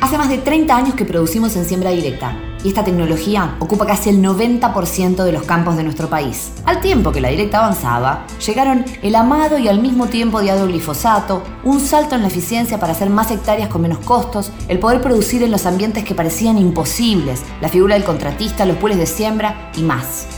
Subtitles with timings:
[0.00, 4.10] Hace más de 30 años que producimos en siembra directa y esta tecnología ocupa casi
[4.10, 6.52] el 90% de los campos de nuestro país.
[6.64, 11.42] Al tiempo que la directa avanzaba, llegaron el amado y al mismo tiempo odiado glifosato,
[11.64, 15.42] un salto en la eficiencia para hacer más hectáreas con menos costos, el poder producir
[15.42, 19.82] en los ambientes que parecían imposibles, la figura del contratista, los pules de siembra y
[19.82, 20.28] más.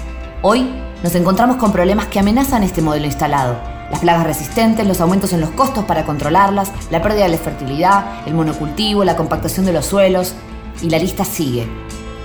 [0.40, 0.70] Hoy
[1.02, 5.40] nos encontramos con problemas que amenazan este modelo instalado las plagas resistentes, los aumentos en
[5.40, 9.86] los costos para controlarlas, la pérdida de la fertilidad, el monocultivo, la compactación de los
[9.86, 10.34] suelos,
[10.82, 11.66] y la lista sigue.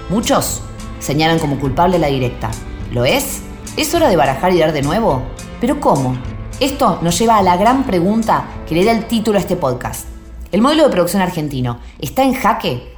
[0.09, 0.61] Muchos
[0.99, 2.51] señalan como culpable la directa.
[2.91, 3.41] ¿Lo es?
[3.77, 5.23] ¿Es hora de barajar y dar de nuevo?
[5.59, 6.17] ¿Pero cómo?
[6.59, 10.07] Esto nos lleva a la gran pregunta que le da el título a este podcast.
[10.51, 12.94] ¿El modelo de producción argentino está en jaque?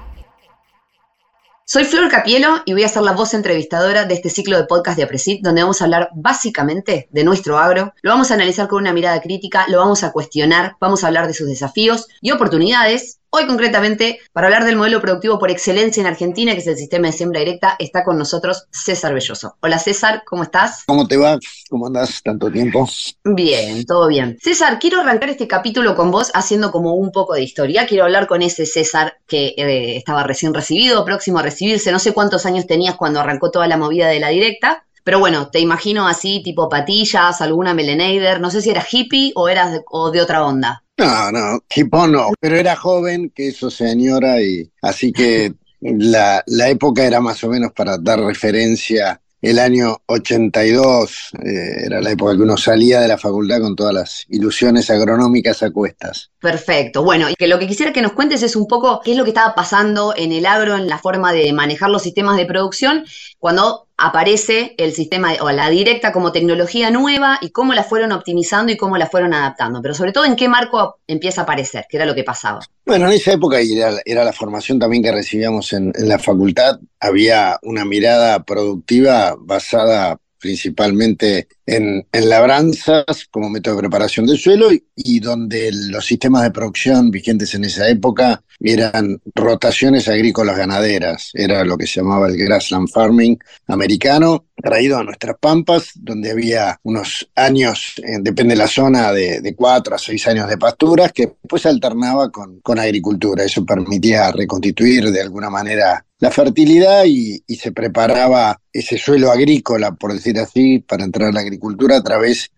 [1.69, 4.95] Soy Flor Capielo y voy a ser la voz entrevistadora de este ciclo de podcast
[4.95, 7.93] de Apresit, donde vamos a hablar básicamente de nuestro agro.
[8.01, 11.27] Lo vamos a analizar con una mirada crítica, lo vamos a cuestionar, vamos a hablar
[11.27, 16.07] de sus desafíos y oportunidades Hoy concretamente, para hablar del modelo productivo por excelencia en
[16.07, 19.57] Argentina, que es el sistema de siembra directa, está con nosotros César Belloso.
[19.59, 20.85] Hola César, ¿cómo estás?
[20.87, 21.37] ¿Cómo te va?
[21.69, 22.89] ¿Cómo andas tanto tiempo?
[23.23, 24.39] Bien, todo bien.
[24.41, 27.85] César, quiero arrancar este capítulo con vos haciendo como un poco de historia.
[27.85, 31.91] Quiero hablar con ese César que eh, estaba recién recibido, próximo a recibirse.
[31.91, 35.51] No sé cuántos años tenías cuando arrancó toda la movida de la directa, pero bueno,
[35.51, 38.41] te imagino así, tipo patillas, alguna meleneider.
[38.41, 40.83] No sé si eras hippie o eras de, o de otra onda.
[40.97, 46.69] No, no, hippie no, pero era joven, que eso señora, y así que la, la
[46.69, 52.35] época era más o menos para dar referencia el año 82, eh, era la época
[52.35, 56.31] que uno salía de la facultad con todas las ilusiones agronómicas a cuestas.
[56.39, 57.03] Perfecto.
[57.03, 59.23] Bueno, y que lo que quisiera que nos cuentes es un poco qué es lo
[59.23, 63.05] que estaba pasando en el agro, en la forma de manejar los sistemas de producción,
[63.37, 68.71] cuando aparece el sistema o la directa como tecnología nueva y cómo la fueron optimizando
[68.71, 69.81] y cómo la fueron adaptando.
[69.81, 72.59] Pero sobre todo, en qué marco empieza a aparecer, que era lo que pasaba.
[72.85, 76.79] Bueno, en esa época era, era la formación también que recibíamos en, en la facultad.
[76.99, 85.19] Había una mirada productiva basada principalmente en, labranzas como método de preparación del suelo y,
[85.19, 91.77] donde los sistemas de producción vigentes en esa época eran rotaciones agrícolas ganaderas, era lo
[91.77, 93.37] que se llamaba el grassland farming
[93.67, 99.53] americano, traído a nuestras pampas, donde había unos años, eh, depende de la zona, de,
[99.55, 103.43] cuatro a seis años de pasturas, que después alternaba con, con agricultura.
[103.43, 110.13] Eso permitía reconstituir de alguna manera la fertilidad y, se preparaba ese suelo agrícola, por
[110.13, 112.51] decir así, para entrar a la agricultura a través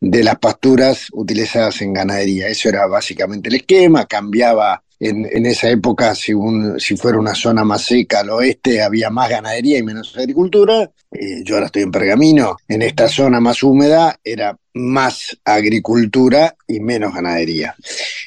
[0.00, 2.48] de las pasturas utilizadas en ganadería.
[2.48, 6.32] Eso era básicamente el esquema, cambiaba en, esa época, si,
[6.78, 10.90] si fuera una zona más seca al oeste, había más ganadería y menos agricultura.
[11.10, 12.56] Eh, yo ahora estoy en Pergamino.
[12.66, 17.74] En esta zona más húmeda era más agricultura y menos ganadería.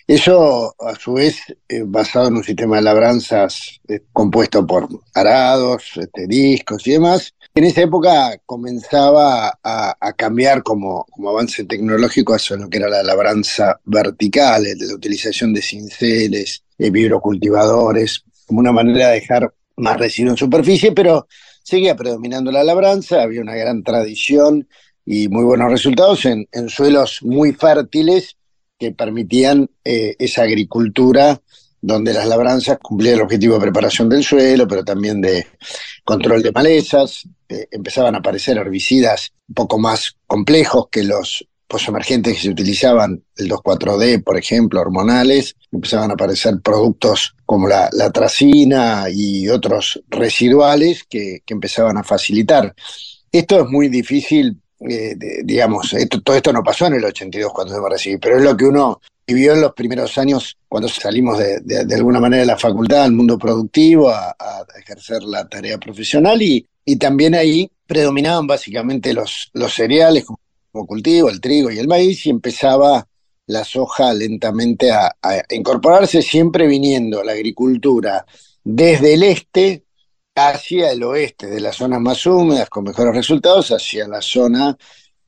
[0.07, 1.38] Eso, a su vez,
[1.68, 7.34] eh, basado en un sistema de labranzas eh, compuesto por arados, este, discos y demás,
[7.59, 13.81] en esa época comenzaba a, cambiar como, avance tecnológico eso lo que era la labranza
[13.84, 20.38] vertical, la utilización de cinceles, de vibrocultivadores, como una manera de dejar más residuo en
[20.38, 21.28] superficie, pero
[21.62, 24.66] seguía predominando la labranza, había una gran tradición
[25.06, 28.38] y muy buenos resultados en, suelos muy fértiles
[28.78, 31.42] que permitían eh, esa agricultura
[31.81, 35.46] donde las labranzas cumplían el objetivo de preparación del suelo, pero también de
[36.09, 37.28] control de malezas.
[37.47, 43.47] Empezaban a aparecer herbicidas un poco más complejos que los posemergentes que se utilizaban, el
[43.47, 45.56] 2,4-D, por ejemplo, hormonales.
[45.72, 52.74] Empezaban a aparecer productos como la, tracina y otros residuales que, empezaban a facilitar.
[53.31, 55.94] Esto es muy difícil eh, digamos,
[56.24, 58.56] todo esto no pasó en el 82 cuando se va a recibir, pero es lo
[58.56, 59.02] que uno
[59.34, 63.38] vivió en los primeros años cuando salimos de, alguna manera de la facultad al mundo
[63.38, 64.35] productivo, a,
[64.79, 71.29] ejercer la tarea profesional y, y, también ahí predominaban básicamente los, los cereales como, cultivo,
[71.29, 73.06] el trigo y el maíz y empezaba
[73.47, 78.25] la soja lentamente a, a incorporarse, siempre viniendo la agricultura
[78.63, 79.83] desde el este
[80.36, 84.77] hacia el oeste, de las zonas más húmedas con mejores resultados, hacia la zona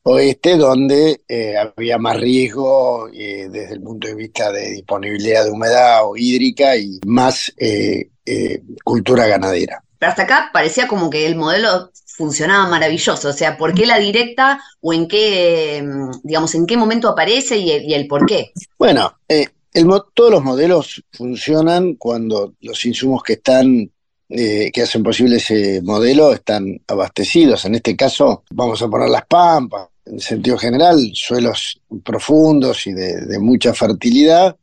[0.03, 5.51] oeste, donde eh, había más riesgo eh, desde el punto de vista de disponibilidad de
[5.51, 8.09] humedad o hídrica y más eh,
[8.83, 9.83] cultura ganadera.
[10.00, 14.00] Pero hasta acá parecía como que el modelo funcionaba maravilloso, o sea, ¿por qué la
[14.00, 15.83] directa o en qué,
[16.24, 18.51] digamos, en qué momento aparece y el, por qué?
[18.77, 19.18] Bueno,
[20.13, 23.92] todos los modelos funcionan cuando los insumos que están
[24.33, 27.65] eh, que hacen posible ese modelo están abastecidos.
[27.65, 33.39] En este caso, vamos a poner las pampas en sentido general, suelos profundos y de,
[33.39, 34.56] mucha fertilidad,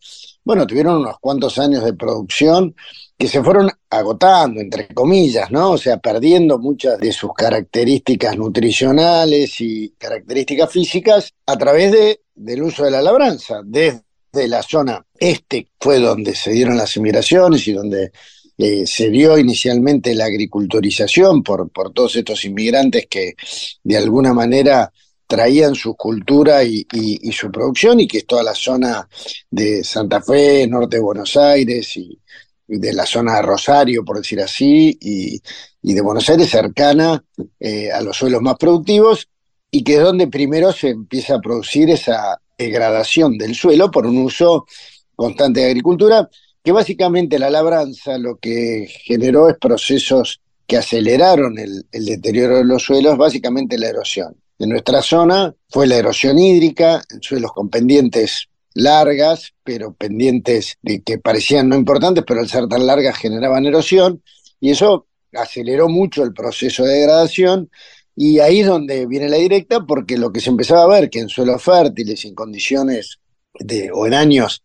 [0.44, 2.74] bueno, tuvieron unos cuantos años de producción
[3.16, 5.72] que se fueron agotando, entre comillas, ¿no?
[5.72, 12.62] O sea, perdiendo muchas de sus características nutricionales y características físicas a través de, del
[12.62, 13.60] uso de la labranza.
[13.64, 18.12] Desde la zona este fue donde se dieron las inmigraciones y donde
[18.56, 23.34] eh, se dio inicialmente la agriculturización por, por todos estos inmigrantes que
[23.82, 24.92] de alguna manera
[25.28, 26.86] traían su cultura y,
[27.32, 29.08] su producción y que es toda la zona
[29.50, 32.18] de Santa Fe, norte de Buenos Aires y,
[32.66, 35.40] de la zona de Rosario, por decir así, y,
[35.82, 37.22] de Buenos Aires cercana
[37.60, 39.28] eh, a los suelos más productivos
[39.70, 44.18] y que es donde primero se empieza a producir esa degradación del suelo por un
[44.18, 44.66] uso
[45.14, 46.28] constante de agricultura
[46.62, 52.82] que básicamente la labranza lo que generó es procesos que aceleraron el, deterioro de los
[52.82, 54.36] suelos, básicamente la erosión.
[54.58, 61.02] En nuestra zona fue la erosión hídrica, en suelos con pendientes largas, pero pendientes de
[61.02, 64.22] que parecían no importantes, pero al ser tan largas generaban erosión,
[64.60, 67.70] y eso aceleró mucho el proceso de degradación,
[68.16, 71.20] y ahí es donde viene la directa, porque lo que se empezaba a ver que
[71.20, 73.18] en suelos fértiles, en condiciones
[73.60, 74.62] de, o en años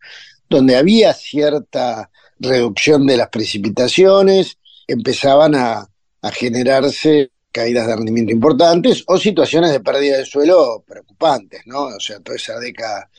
[0.50, 4.57] donde había cierta reducción de las precipitaciones,
[4.88, 5.89] empezaban a,
[6.31, 11.85] generarse caídas de rendimiento importantes o situaciones de pérdida de suelo preocupantes, ¿no?
[11.85, 13.09] O sea, toda esa década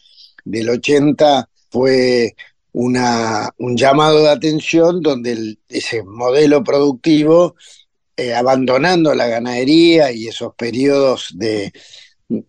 [0.45, 2.35] del 80 fue
[2.73, 7.55] una, un llamado de atención donde ese modelo productivo,
[8.17, 11.73] eh, abandonando la ganadería y esos periodos de,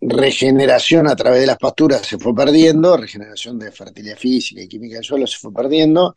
[0.02, 4.96] regeneración a través de las pasturas se fue perdiendo, regeneración de fertilidad física y química
[4.96, 6.16] del suelo se fue perdiendo,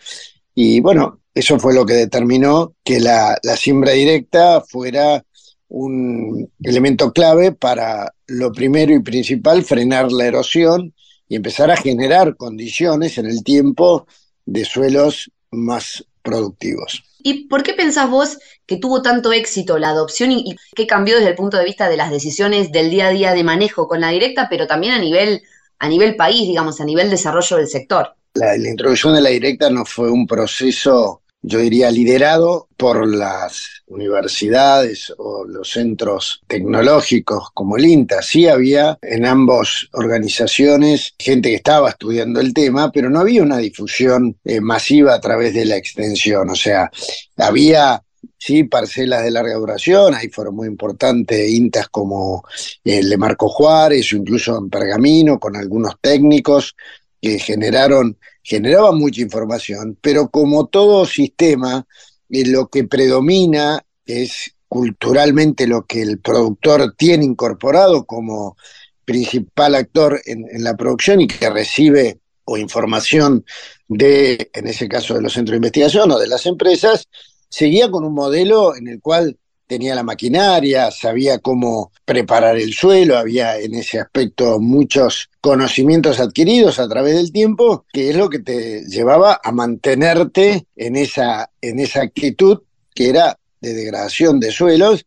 [0.55, 5.25] y bueno, eso fue lo que determinó que la, la siembra directa fuera
[5.69, 10.95] un elemento clave para lo primero y principal, frenar la erosión
[11.29, 14.07] y empezar a generar condiciones en el tiempo
[14.47, 17.05] de suelos más productivos.
[17.23, 21.31] ¿Y por qué pensás vos que tuvo tanto éxito la adopción y, qué cambió desde
[21.31, 24.11] el punto de vista de las decisiones del día a día de manejo con la
[24.11, 25.43] directa, pero también a nivel,
[25.79, 28.15] a nivel país, digamos, a nivel desarrollo del sector?
[28.35, 33.83] La, la introducción de la directa no fue un proceso yo diría, liderado por las
[33.87, 38.23] universidades o los centros tecnológicos como el INTA.
[38.23, 43.59] Sí había en ambas organizaciones gente que estaba estudiando el tema, pero no había una
[43.59, 46.51] difusión eh, masiva a través de la extensión.
[46.51, 46.91] O sea,
[47.37, 48.03] había
[48.37, 52.45] sí, parcelas de larga duración, ahí fueron muy importantes INTAs como
[52.85, 56.75] el de Marco Juárez o incluso en Pergamino, con algunos técnicos
[57.21, 58.17] que generaron
[58.49, 61.87] generaba mucha información, pero como todo sistema,
[62.31, 68.57] eh, lo que predomina es culturalmente lo que el productor tiene incorporado como
[69.05, 73.45] principal actor en, la producción y que recibe o información
[73.87, 77.07] de, en ese caso, de los centros de investigación o de las empresas,
[77.51, 79.37] seguía con un modelo en el cual
[79.69, 86.81] tenía la maquinaria, sabía cómo preparar el suelo, había en ese aspecto muchos conocimientos adquiridos
[86.81, 91.79] a través del tiempo, que es lo que te llevaba a mantenerte en esa, en
[91.79, 92.63] esa actitud
[92.95, 95.05] que era de degradación de suelos,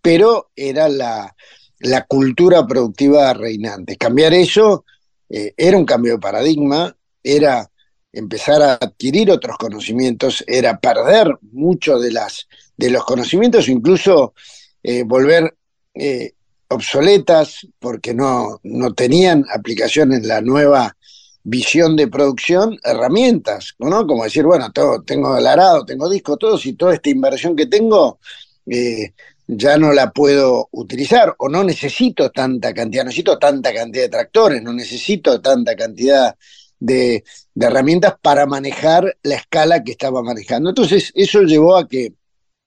[0.00, 1.34] pero era la,
[1.80, 3.96] la cultura productiva reinante.
[3.96, 4.84] Cambiar eso
[5.28, 7.68] eh, era un cambio de paradigma, era
[8.12, 14.34] empezar a adquirir otros conocimientos, era perder mucho de, las, de los conocimientos, incluso
[14.82, 15.54] eh, volver
[15.94, 16.32] eh,
[16.68, 20.96] obsoletas porque no, no tenían aplicación en la nueva
[21.44, 24.06] visión de producción, herramientas, ¿no?
[24.06, 27.66] Como decir, bueno, todo, tengo el arado, tengo disco, todo, si toda esta inversión que
[27.66, 28.18] tengo
[28.66, 29.12] eh,
[29.46, 34.62] ya no la puedo utilizar o no necesito tanta cantidad, necesito tanta cantidad de tractores,
[34.62, 36.34] no necesito tanta cantidad
[36.80, 37.24] de,
[37.60, 40.70] herramientas para manejar la escala que estaba manejando.
[40.70, 42.14] Entonces, eso llevó a que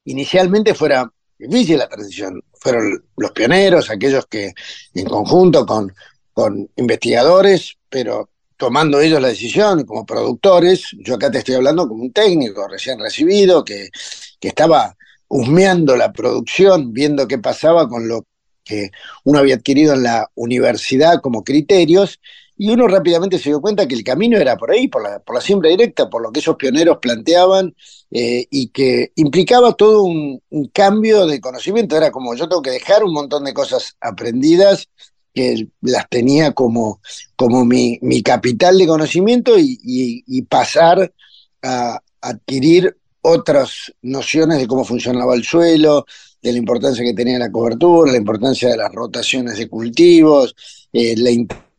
[0.08, 2.42] inicialmente fuera difícil la transición.
[2.60, 4.54] Fueron los pioneros, aquellos que
[4.94, 5.94] en conjunto con,
[6.34, 12.04] con investigadores, pero tomando ellos la decisión como productores, yo acá te estoy hablando como
[12.04, 13.90] un técnico recién recibido que,
[14.40, 14.98] que estaba
[15.28, 18.26] husmeando la producción, viendo qué pasaba con lo
[18.64, 18.90] que
[19.24, 22.20] uno había adquirido en la universidad como criterios,
[22.58, 25.36] y uno rápidamente se dio cuenta que el camino era por ahí, por la, por
[25.36, 27.76] la siembra directa, por lo que esos pioneros planteaban
[28.10, 30.42] eh, y que implicaba todo un,
[30.74, 31.96] cambio de conocimiento.
[31.96, 34.90] Era como yo tengo que dejar un montón de cosas aprendidas
[35.34, 37.00] que las tenía como,
[37.36, 41.14] como mi, mi capital de conocimiento y, pasar
[41.62, 46.06] a adquirir otras nociones de cómo funcionaba el suelo,
[46.42, 50.56] de la importancia que tenía la cobertura, la importancia de las rotaciones de cultivos,
[50.94, 51.30] eh, la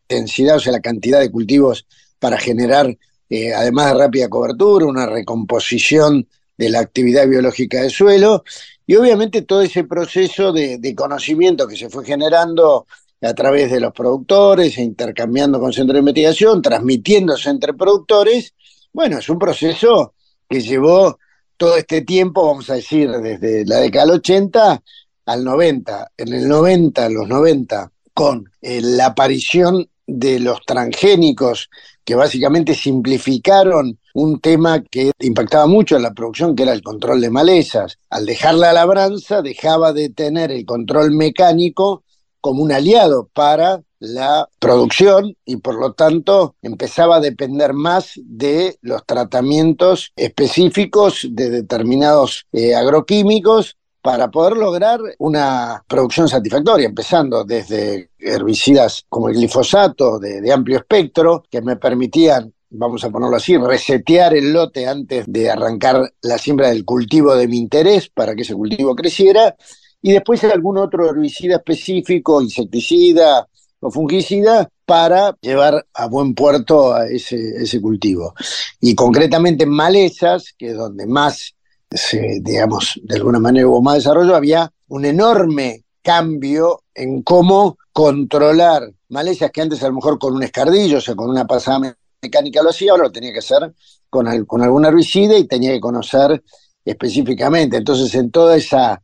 [0.09, 1.87] intensidad, o sea, la cantidad de cultivos
[2.19, 2.97] para generar,
[3.29, 8.43] eh, además de rápida cobertura, una recomposición de la actividad biológica del suelo
[8.87, 12.87] y obviamente todo ese proceso de, conocimiento que se fue generando
[13.21, 18.55] a través de los productores, e intercambiando con centros de investigación, transmitiéndose entre productores,
[18.93, 20.15] bueno, es un proceso
[20.49, 21.19] que llevó
[21.57, 24.83] todo este tiempo, vamos a decir, desde la década del 80
[25.27, 26.13] al 90.
[26.17, 31.69] En el 90, los 90, con eh, la aparición de los transgénicos
[32.05, 37.21] que básicamente simplificaron un tema que impactaba mucho en la producción, que era el control
[37.21, 37.99] de malezas.
[38.09, 42.03] Al dejar la labranza, dejaba de tener el control mecánico
[42.41, 48.79] como un aliado para la producción y por lo tanto empezaba a depender más de
[48.81, 58.11] los tratamientos específicos de determinados eh, agroquímicos para poder lograr una producción satisfactoria, empezando desde
[58.19, 64.35] herbicidas como el glifosato de, amplio espectro, que me permitían vamos a ponerlo así, resetear
[64.35, 68.55] el lote antes de arrancar la siembra del cultivo de mi interés para que ese
[68.55, 69.57] cultivo creciera,
[70.03, 73.49] y después algún otro herbicida específico, insecticida
[73.81, 78.35] o fungicida, para llevar a buen puerto a ese, ese cultivo.
[78.81, 81.55] Y concretamente en malezas, que es donde más
[81.91, 88.93] se, digamos, de alguna manera hubo más desarrollo, había un enorme cambio en cómo controlar
[89.09, 92.63] malezas que antes a lo mejor con un escardillo, o sea, con una pasada mecánica
[92.63, 93.73] lo hacía, ahora lo tenía que hacer
[94.11, 96.43] con, con algún herbicida y tenía que conocer
[96.85, 97.77] específicamente.
[97.77, 99.03] Entonces, en toda esa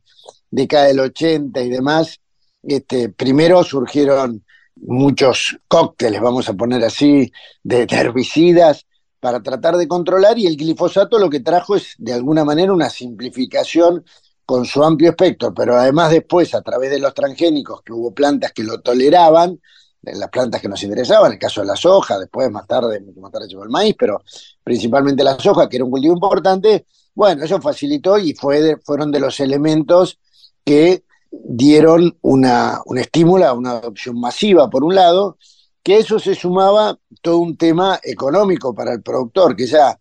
[0.49, 2.19] década del 80 y demás,
[2.63, 4.43] este, primero surgieron
[4.75, 7.31] muchos cócteles, vamos a poner así,
[7.63, 8.85] de herbicidas
[9.25, 12.91] para tratar de controlar y el glifosato lo que trajo es de alguna manera una
[12.91, 14.05] simplificación
[14.45, 18.51] con su amplio espectro, pero además después a través de los transgénicos, que hubo plantas
[18.51, 19.59] que lo toleraban,
[20.03, 23.47] las plantas que nos interesaban, el caso de la soja, después más tarde, más tarde
[23.47, 24.21] llegó el maíz, pero
[24.63, 29.21] principalmente la soja, que era un cultivo importante, bueno, eso facilitó y fue fueron de
[29.21, 30.19] los elementos
[30.63, 35.39] que dieron una, un estímulo a una adopción masiva, por un lado,
[35.85, 39.95] que eso se sumaba todo un tema económico para el productor, que ya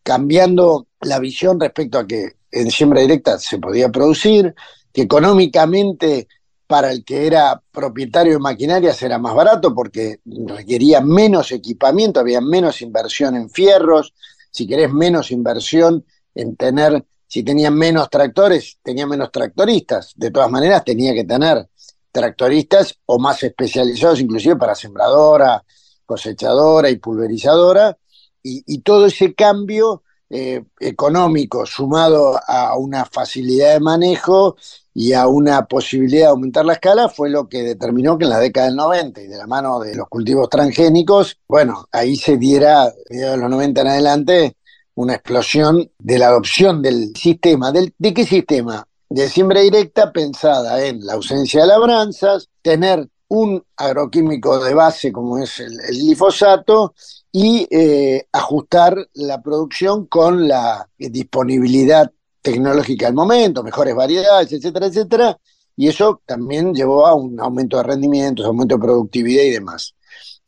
[0.00, 4.54] cambiando la visión respecto a que en siembra directa se podía producir,
[4.92, 6.28] que económicamente
[6.68, 12.40] para el que era propietario de maquinarias era más barato porque requería menos equipamiento, había
[12.40, 14.14] menos inversión en fierros,
[14.52, 16.04] si querés menos inversión
[16.36, 21.68] en tener, si tenían menos tractores, tenía menos tractoristas, de todas maneras tenía que tener
[22.14, 25.64] tractoristas o más especializados inclusive para sembradora,
[26.06, 27.98] cosechadora y pulverizadora,
[28.46, 34.56] y, todo ese cambio eh, económico sumado a una facilidad de manejo
[34.92, 38.38] y a una posibilidad de aumentar la escala fue lo que determinó que en la
[38.38, 42.92] década del 90 y de la mano de los cultivos transgénicos, bueno, ahí se diera,
[43.08, 44.56] de los 90 en adelante,
[44.94, 47.72] una explosión de la adopción del sistema.
[47.72, 48.86] ¿Del, ¿De qué sistema?
[49.14, 55.38] De siembra directa pensada en la ausencia de labranzas, tener un agroquímico de base como
[55.38, 56.94] es el, glifosato
[57.30, 62.10] y eh, ajustar la producción con la disponibilidad
[62.42, 65.38] tecnológica del momento, mejores variedades, etcétera, etcétera,
[65.76, 69.94] y eso también llevó a un aumento de rendimientos, aumento de productividad y demás.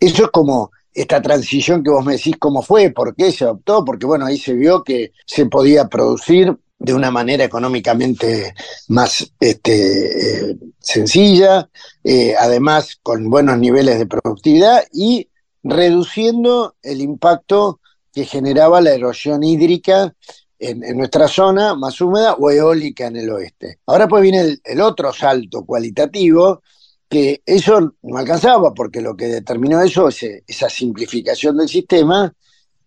[0.01, 3.85] Eso es como esta transición que vos me decís cómo fue, por qué se optó,
[3.85, 8.55] porque bueno, ahí se vio que se podía producir de una manera económicamente
[8.89, 11.69] más este, eh, sencilla,
[12.05, 15.29] eh, además con buenos niveles de productividad y
[15.63, 17.81] reduciendo el impacto
[18.13, 20.15] que generaba la erosión hídrica
[20.59, 23.81] en, nuestra zona más húmeda o eólica en el oeste.
[23.87, 26.63] Ahora pues viene el, otro salto cualitativo,
[27.09, 32.33] que eso no alcanzaba, porque lo que determinó eso, esa simplificación del sistema,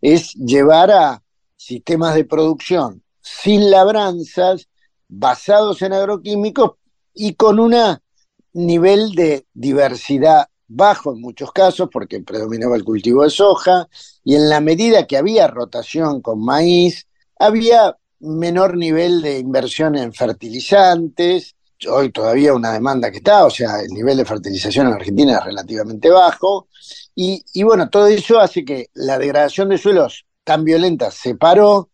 [0.02, 1.22] es llevar a
[1.56, 4.68] sistemas de producción sin labranzas,
[5.08, 6.72] basados en agroquímicos
[7.14, 7.76] y con un
[8.54, 13.88] nivel de diversidad bajo en muchos casos, porque predominaba el cultivo de soja,
[14.24, 17.08] y en la medida que había rotación con maíz,
[17.40, 21.56] había menor nivel de inversión en fertilizantes,
[21.90, 25.46] hoy todavía una demanda que está, o sea, el nivel de fertilización en Argentina es
[25.46, 26.68] relativamente bajo,
[27.16, 31.90] y, y bueno, todo eso hace que la degradación de suelos tan violenta se paró,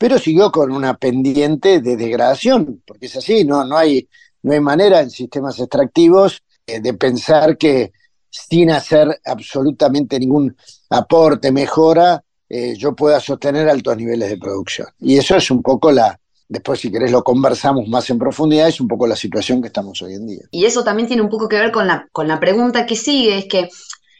[0.00, 4.08] pero siguió con una pendiente de degradación, porque es así, no, no, hay,
[4.42, 7.92] no hay manera en sistemas extractivos eh, de pensar que
[8.30, 10.56] sin hacer absolutamente ningún
[10.88, 14.88] aporte, mejora, eh, yo pueda sostener altos niveles de producción.
[15.00, 18.80] Y eso es un poco la, después si querés lo conversamos más en profundidad, es
[18.80, 20.44] un poco la situación que estamos hoy en día.
[20.50, 23.36] Y eso también tiene un poco que ver con la, con la pregunta que sigue,
[23.36, 23.68] es que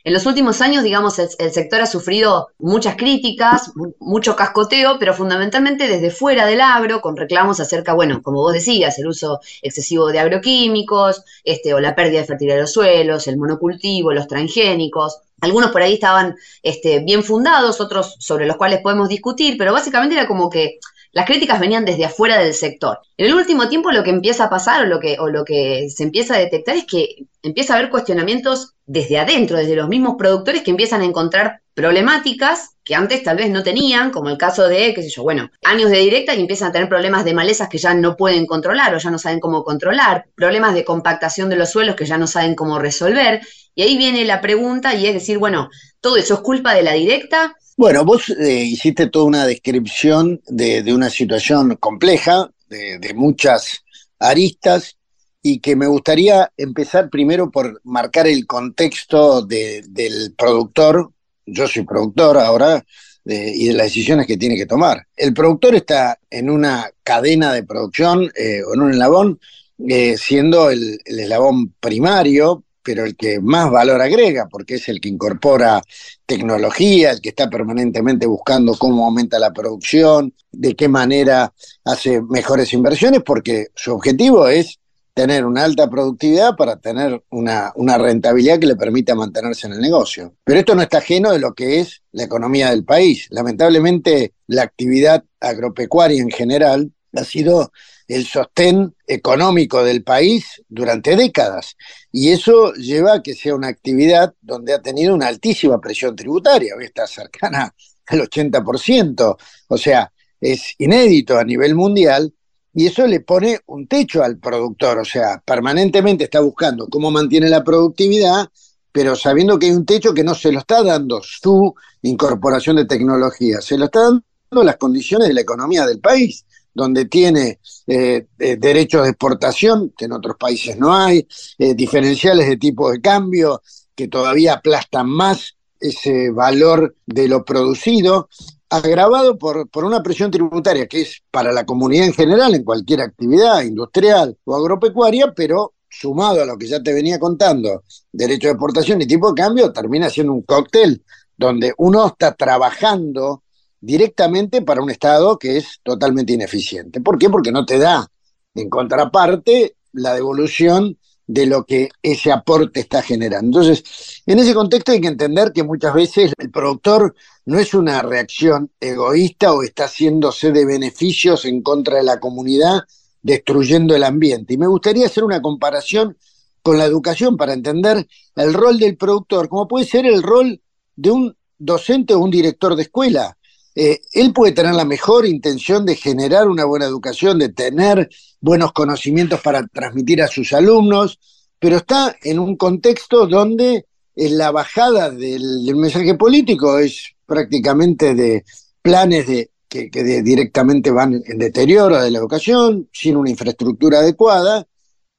[0.03, 5.89] en los últimos años, digamos, el, sector ha sufrido muchas críticas, mucho cascoteo, pero fundamentalmente
[5.89, 10.21] desde fuera del agro, con reclamos acerca, bueno, como vos decías, el uso excesivo de
[10.21, 15.21] agroquímicos, este, o la pérdida de fertilidad de los suelos, el monocultivo, los transgénicos.
[15.43, 20.15] Algunos por ahí estaban este, bien fundados, otros sobre los cuales podemos discutir, pero básicamente
[20.15, 20.79] era como que
[21.13, 23.01] las críticas venían desde afuera del sector.
[23.17, 25.89] En el último tiempo lo que empieza a pasar o lo que, o lo que
[25.91, 30.17] se empieza a detectar es que empieza a haber cuestionamientos desde adentro, desde los mismos
[30.19, 34.69] productores que empiezan a encontrar problemáticas que antes tal vez no tenían, como el caso
[34.69, 37.69] de, qué sé yo, bueno, años de directa y empiezan a tener problemas de malezas
[37.69, 41.57] que ya no pueden controlar o ya no saben cómo controlar, problemas de compactación de
[41.57, 43.41] los suelos que ya no saben cómo resolver.
[43.75, 46.93] Y ahí viene la pregunta y es decir, bueno, ¿todo eso es culpa de la
[46.95, 47.57] directa?
[47.81, 53.87] Bueno, vos eh, hiciste toda una descripción de, una situación compleja, de, muchas
[54.19, 54.99] aristas,
[55.41, 61.11] y que me gustaría empezar primero por marcar el contexto del productor.
[61.47, 62.85] Yo soy productor ahora
[63.25, 65.07] y de las decisiones que tiene que tomar.
[65.17, 69.41] El productor está en una cadena de producción eh, o en un eslabón,
[69.89, 75.09] eh, siendo el, eslabón primario, pero el que más valor agrega, porque es el que
[75.09, 75.83] incorpora
[76.27, 81.53] tecnología, el que está permanentemente buscando cómo aumenta la producción, de qué manera
[81.85, 84.79] hace mejores inversiones, porque su objetivo es
[85.15, 89.81] tener una alta productividad para tener una, una, rentabilidad que le permita mantenerse en el
[89.81, 90.35] negocio.
[90.45, 93.27] Pero esto no está ajeno de lo que es la economía del país.
[93.31, 97.73] Lamentablemente, la actividad agropecuaria en general ha sido
[98.11, 101.77] el sostén económico del país durante décadas.
[102.11, 106.75] Y eso lleva a que sea una actividad donde ha tenido una altísima presión tributaria,
[106.77, 107.73] hoy está cercana
[108.07, 109.37] al 80%,
[109.69, 112.35] o sea, es inédito a nivel mundial,
[112.75, 117.49] y eso le pone un techo al productor, o sea, permanentemente está buscando cómo mantiene
[117.49, 118.49] la productividad,
[118.91, 122.87] pero sabiendo que hay un techo que no se lo está dando su incorporación de
[122.87, 128.27] tecnología, se lo está dando las condiciones de la economía del país donde tiene eh,
[128.37, 131.27] derechos de exportación, que en otros países no hay,
[131.59, 133.63] eh, diferenciales de tipo de cambio
[133.95, 138.29] que todavía aplastan más ese valor de lo producido,
[138.69, 143.01] agravado por, por una presión tributaria que es para la comunidad en general, en cualquier
[143.01, 148.53] actividad industrial o agropecuaria, pero sumado a lo que ya te venía contando, derecho de
[148.53, 151.03] exportación y tipo de cambio, termina siendo un cóctel
[151.37, 153.43] donde uno está trabajando
[153.81, 157.01] directamente para un Estado que es totalmente ineficiente.
[157.01, 157.31] ¿Por qué?
[157.31, 158.11] Porque no te da
[158.55, 163.61] en contraparte la devolución de lo que ese aporte está generando.
[163.61, 167.15] Entonces, en ese contexto hay que entender que muchas veces el productor
[167.45, 172.81] no es una reacción egoísta o está haciéndose de beneficios en contra de la comunidad,
[173.23, 174.55] destruyendo el ambiente.
[174.55, 176.17] Y me gustaría hacer una comparación
[176.63, 180.61] con la educación para entender el rol del productor, como puede ser el rol
[180.97, 183.37] de un docente o un director de escuela.
[183.83, 188.73] Eh, él puede tener la mejor intención de generar una buena educación, de tener buenos
[188.73, 191.19] conocimientos para transmitir a sus alumnos,
[191.59, 198.45] pero está en un contexto donde la bajada del, mensaje político es prácticamente de
[198.83, 199.89] planes de, que,
[200.23, 204.67] directamente van en deterioro de la educación, sin una infraestructura adecuada,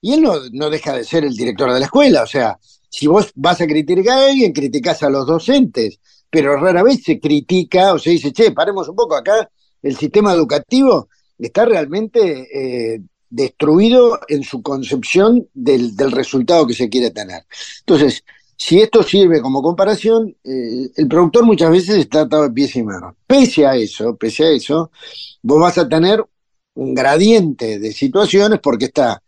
[0.02, 2.60] y él no, no deja de ser el director de la escuela, o sea,
[2.92, 6.00] si vos vas a criticar a alguien, criticás a los docentes,
[6.32, 9.48] pero rara vez se critica o se dice, che, paremos un poco acá,
[9.84, 12.48] el sistema educativo está realmente
[12.96, 17.44] eh, destruido en su concepción del, resultado que se quiere tener.
[17.80, 18.24] Entonces,
[18.56, 22.84] si esto sirve como comparación, eh, el productor muchas veces está atado de pies y
[22.84, 23.16] manos.
[23.28, 24.92] Pese a eso, pese a eso,
[25.42, 26.24] vos vas a tener
[26.76, 29.22] un gradiente de situaciones porque está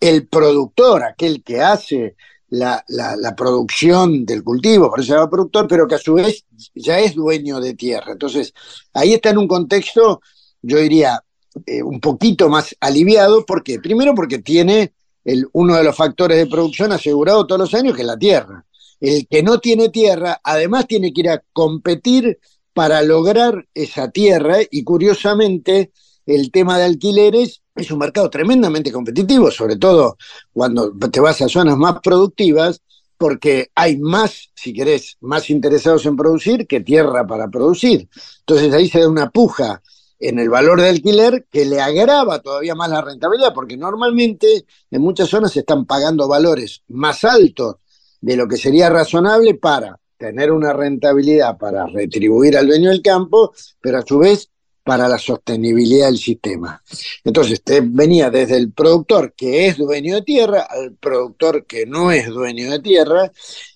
[0.00, 2.16] el productor, aquel que hace
[2.50, 6.44] la, la, producción del cultivo, por eso se llama productor, pero que a su vez
[6.74, 8.12] ya es dueño de tierra.
[8.12, 8.54] Entonces,
[8.94, 10.20] ahí está en un contexto,
[10.62, 11.22] yo diría,
[11.66, 13.44] eh, un poquito más aliviado.
[13.44, 13.80] ¿Por qué?
[13.80, 14.92] Primero porque tiene
[15.24, 18.64] el, uno de los factores de producción asegurado todos los años, que es la tierra.
[19.00, 22.38] El que no tiene tierra, además tiene que ir a competir
[22.72, 25.92] para lograr esa tierra y curiosamente
[26.26, 30.16] el tema de alquileres es un mercado tremendamente competitivo, sobre todo
[30.52, 32.80] cuando te vas a zonas más productivas,
[33.16, 38.08] porque hay más, si querés, más interesados en producir que tierra para producir.
[38.40, 39.82] Entonces ahí se da una puja
[40.20, 45.00] en el valor de alquiler que le agrava todavía más la rentabilidad, porque normalmente en
[45.02, 47.76] muchas zonas se están pagando valores más altos
[48.20, 53.52] de lo que sería razonable para tener una rentabilidad, para retribuir al dueño del campo,
[53.80, 54.50] pero a su vez
[54.88, 56.82] para la sostenibilidad del sistema.
[57.22, 62.10] Entonces, te venía desde el productor que es dueño de tierra al productor que no
[62.10, 63.30] es dueño de tierra,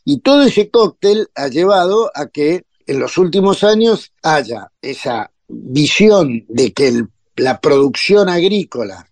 [0.06, 6.46] y todo ese cóctel ha llevado a que en los últimos años haya esa visión
[6.48, 7.04] de que
[7.36, 9.06] la producción agrícola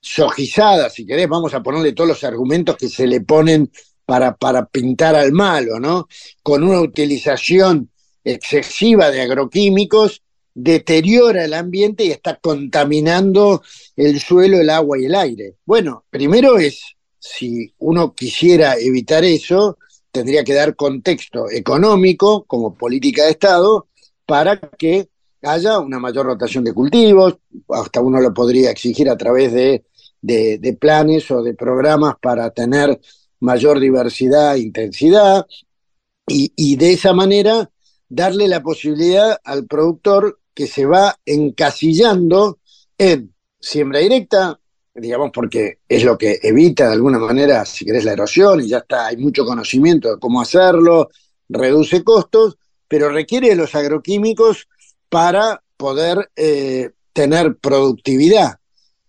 [0.00, 3.72] sojizada, si querés, vamos a ponerle todos los argumentos que se le ponen
[4.06, 6.06] para, para pintar al malo, ¿no?
[6.44, 7.90] Con una utilización
[8.22, 10.22] excesiva de agroquímicos,
[10.62, 13.62] deteriora el ambiente y está contaminando
[13.96, 15.56] el suelo, el agua y el aire.
[15.64, 16.82] Bueno, primero es,
[17.18, 19.78] si uno quisiera evitar eso,
[20.10, 23.88] tendría que dar contexto económico como política de Estado
[24.26, 25.08] para que
[25.42, 29.84] haya una mayor rotación de cultivos, hasta uno lo podría exigir a través de,
[30.20, 33.00] de, planes o de programas para tener
[33.40, 35.46] mayor diversidad e intensidad,
[36.26, 37.70] y, y de esa manera
[38.08, 42.58] darle la posibilidad al productor que se va encasillando
[42.98, 44.58] en siembra directa,
[44.94, 48.78] digamos, porque es lo que evita de alguna manera, si querés, la erosión y ya
[48.78, 51.10] está, hay mucho conocimiento de cómo hacerlo,
[51.48, 52.58] reduce costos,
[52.88, 54.68] pero requiere de los agroquímicos
[55.08, 58.58] para poder eh, tener productividad.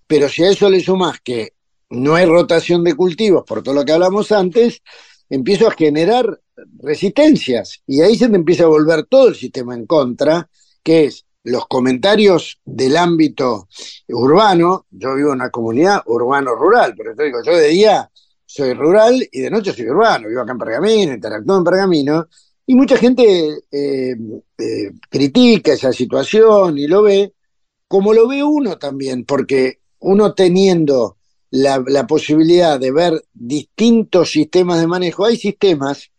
[0.08, 1.54] Pero si a eso le sumas que
[1.89, 4.82] no hay rotación de cultivos, por todo lo que hablamos antes,
[5.30, 6.39] empiezo a generar
[6.80, 10.49] resistencias y ahí se te empieza a volver todo el sistema en contra,
[10.84, 13.67] que es los comentarios del ámbito
[14.10, 18.12] urbano, yo vivo en una comunidad urbano-rural, pero te digo, yo de día
[18.45, 22.27] soy rural y de noche soy urbano, vivo acá en Pergamino, interactúo en Pergamino,
[22.65, 23.23] y mucha gente
[23.71, 24.15] eh,
[24.58, 27.34] eh, critica esa situación y lo ve,
[27.88, 31.17] como lo ve uno también, porque uno teniendo
[31.49, 36.12] la, la posibilidad de ver distintos sistemas de manejo, hay sistemas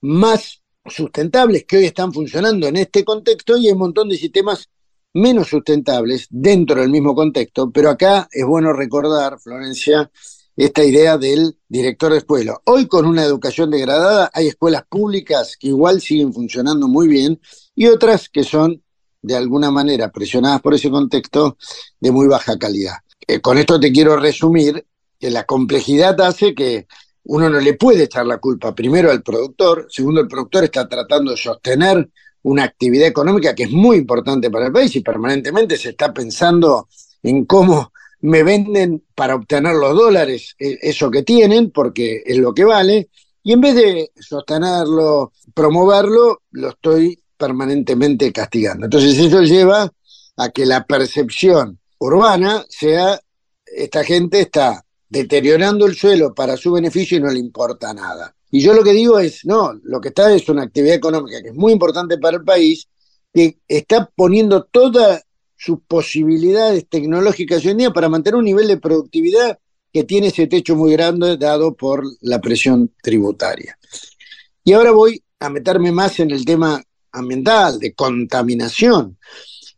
[0.00, 4.68] más sustentables que hoy están funcionando en este contexto y hay un montón de sistemas
[5.14, 10.10] menos sustentables dentro del mismo contexto, pero acá es bueno recordar, Florencia,
[10.56, 12.60] esta idea del director de escuela.
[12.64, 17.40] Hoy con una educación degradada hay escuelas públicas que igual siguen funcionando muy bien
[17.74, 18.82] y otras que son
[19.22, 21.56] de alguna manera presionadas por ese contexto
[21.98, 22.96] de muy baja calidad.
[23.26, 24.84] Eh, con esto te quiero resumir
[25.18, 26.86] que la complejidad hace que
[27.24, 31.30] uno no le puede echar la culpa primero al productor, segundo el productor está tratando
[31.30, 32.08] de sostener
[32.42, 36.88] una actividad económica que es muy importante para el país y permanentemente se está pensando
[37.22, 42.54] en cómo me venden para obtener los dólares eh, eso que tienen, porque es lo
[42.54, 43.08] que vale,
[43.42, 48.86] y en vez de sostenerlo, promoverlo, lo estoy permanentemente castigando.
[48.86, 49.92] Entonces eso lleva
[50.36, 53.20] a que la percepción urbana sea,
[53.66, 58.34] esta gente está deteriorando el suelo para su beneficio y no le importa nada.
[58.50, 61.48] Y yo lo que digo es, no, lo que está es una actividad económica que
[61.48, 62.88] es muy importante para el país,
[63.32, 65.24] que está poniendo todas
[65.56, 69.58] sus posibilidades tecnológicas hoy en día para mantener un nivel de productividad
[69.92, 73.78] que tiene ese techo muy grande dado por la presión tributaria.
[74.64, 79.18] Y ahora voy a meterme más en el tema ambiental, de contaminación.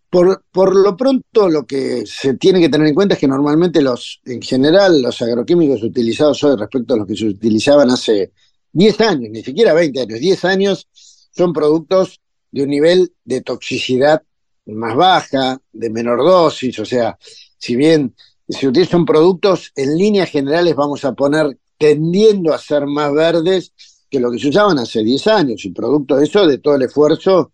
[0.08, 4.20] Por, lo pronto, lo que se tiene que tener en cuenta es que normalmente los,
[4.24, 8.32] en general, los agroquímicos utilizados hoy respecto a los que se utilizaban hace
[8.72, 10.88] 10 años, ni siquiera 20 años, 10 años,
[11.32, 14.22] son productos de un nivel de toxicidad
[14.66, 17.18] más baja, de menor dosis, o sea,
[17.58, 18.14] si bien
[18.48, 23.72] se utilizan productos, en líneas generales vamos a poner tendiendo a ser más verdes
[24.08, 26.82] que lo que se usaban hace 10 años, y producto de eso, de todo el
[26.82, 27.52] esfuerzo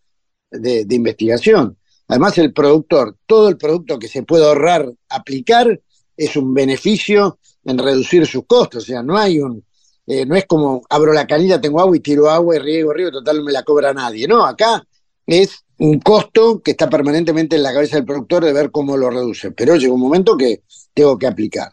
[0.50, 1.78] de investigación.
[2.08, 5.80] Además, el productor, todo el producto que se puede ahorrar aplicar
[6.16, 8.84] es un beneficio en reducir sus costos.
[8.84, 9.64] O sea, no hay un,
[10.06, 13.12] eh, no es como abro la canilla, tengo agua y tiro agua y riego, riego,
[13.12, 14.26] total me la cobra nadie.
[14.26, 14.86] No, acá
[15.26, 19.10] es un costo que está permanentemente en la cabeza del productor de ver cómo lo
[19.10, 19.52] reduce.
[19.52, 20.62] Pero llega un momento que
[20.92, 21.72] tengo que aplicar.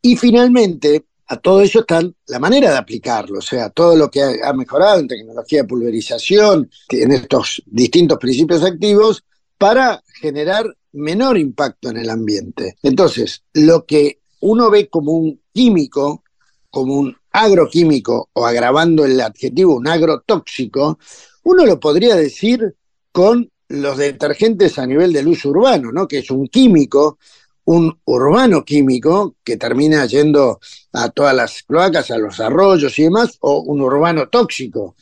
[0.00, 4.20] Y finalmente, a todo eso está la manera de aplicarlo, o sea, todo lo que
[4.20, 9.24] ha mejorado en tecnología de pulverización, en estos distintos principios activos,
[9.62, 12.78] para generar menor impacto en el ambiente.
[12.82, 16.24] Entonces, lo que uno ve como un químico,
[16.68, 20.98] como un agroquímico, o agravando el adjetivo, un agrotóxico,
[21.44, 22.74] uno lo podría decir
[23.12, 26.08] con los detergentes a nivel del uso urbano, ¿no?
[26.08, 27.18] Que es un químico,
[27.66, 30.58] un urbano químico que termina yendo
[30.92, 34.96] a todas las cloacas, a los arroyos y demás, o un urbano tóxico.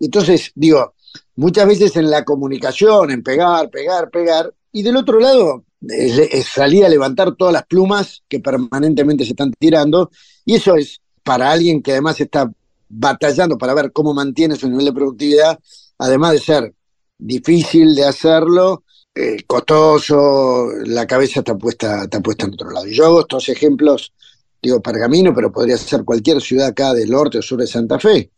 [0.00, 0.94] Entonces, digo,
[1.36, 6.84] muchas veces en la comunicación, en pegar, pegar, pegar, y del otro lado es, salir
[6.84, 10.10] a levantar todas las plumas que permanentemente se están tirando,
[10.44, 12.50] y eso es para alguien que además está
[12.88, 15.58] batallando para ver cómo mantiene su nivel de productividad,
[15.98, 16.74] además de ser
[17.18, 22.86] difícil de hacerlo, eh, costoso, la cabeza está puesta, está puesta en otro lado.
[22.86, 24.12] Yo hago estos ejemplos,
[24.62, 28.30] digo Pergamino, pero podría ser cualquier ciudad acá del norte o sur de Santa Fe.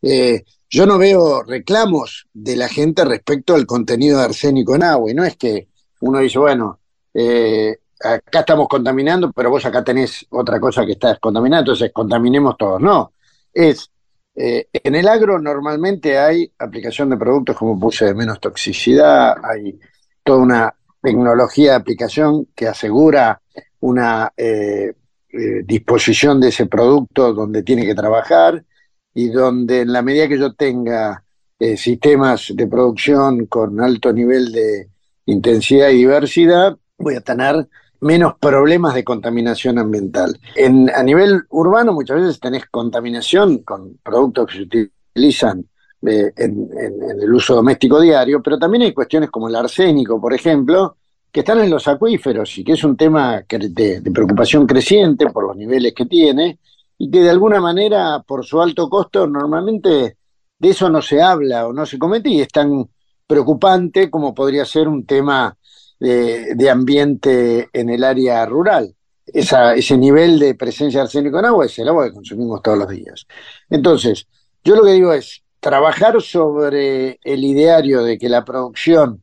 [0.00, 5.10] Eh, yo no veo reclamos de la gente respecto al contenido de arsénico en agua,
[5.10, 5.68] y no es que
[6.00, 6.80] uno dice, bueno,
[7.12, 12.56] eh, acá estamos contaminando, pero vos acá tenés otra cosa que estás contaminando, entonces contaminemos
[12.56, 12.80] todos.
[12.80, 13.12] No,
[13.52, 13.90] es,
[14.34, 19.78] eh, en el agro normalmente hay aplicación de productos, como puse, de menos toxicidad, hay
[20.24, 23.42] toda una tecnología de aplicación que asegura
[23.80, 24.94] una eh,
[25.64, 28.64] disposición de ese producto donde tiene que trabajar
[29.14, 31.22] y donde en la medida que yo tenga
[31.76, 34.88] sistemas de producción con alto nivel de
[35.26, 37.68] intensidad y diversidad, voy a tener
[38.00, 40.38] menos problemas de contaminación ambiental.
[40.56, 44.62] En, a nivel urbano muchas veces tenés contaminación con productos que se
[45.14, 45.64] utilizan
[46.04, 46.68] eh, en,
[47.22, 50.96] el uso doméstico diario, pero también hay cuestiones como el arsénico, por ejemplo,
[51.30, 55.56] que están en los acuíferos y que es un tema de preocupación creciente por los
[55.56, 56.58] niveles que tiene
[56.98, 60.16] y que de alguna manera, por su alto costo, normalmente
[60.58, 62.88] de eso no se habla o no se comete y es tan
[63.26, 65.56] preocupante como podría ser un tema
[65.98, 68.94] de, ambiente en el área rural.
[69.26, 72.88] ese nivel de presencia de arsénico en agua es el agua que consumimos todos los
[72.88, 73.26] días.
[73.70, 74.26] Entonces,
[74.64, 79.22] yo lo que digo es, trabajar sobre el ideario de que la producción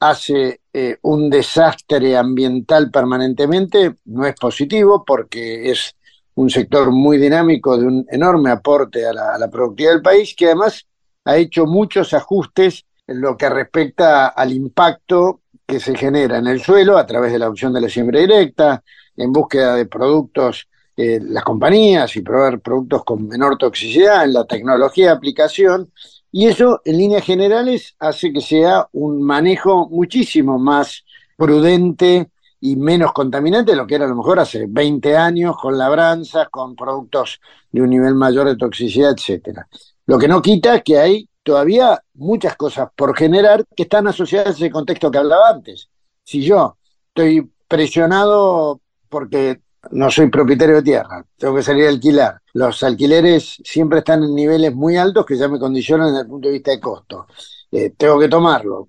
[0.00, 5.96] hace eh, un desastre ambiental permanentemente no es positivo porque es
[6.38, 10.86] un sector muy dinámico de un enorme aporte a la, productividad del país que además
[11.24, 16.60] ha hecho muchos ajustes en lo que respecta al impacto que se genera en el
[16.60, 18.84] suelo a través de la opción de la siembra directa,
[19.16, 24.44] en búsqueda de productos, eh, las compañías y proveer productos con menor toxicidad, en la
[24.44, 25.90] tecnología de aplicación,
[26.30, 31.04] y eso en líneas generales hace que sea un manejo muchísimo más
[31.36, 35.78] prudente y menos contaminante de lo que era a lo mejor hace 20 años con
[35.78, 37.40] labranzas, con productos
[37.70, 39.68] de un nivel mayor de toxicidad, etcétera.
[40.06, 44.48] Lo que no quita es que hay todavía muchas cosas por generar que están asociadas
[44.48, 45.88] a ese contexto que hablaba antes.
[46.24, 46.76] Si yo
[47.08, 49.60] estoy presionado porque
[49.92, 52.40] no soy propietario de tierra, tengo que salir a alquilar.
[52.52, 56.48] Los alquileres siempre están en niveles muy altos que ya me condicionan desde el punto
[56.48, 57.26] de vista de costo.
[57.70, 58.88] Eh, tengo que tomarlo.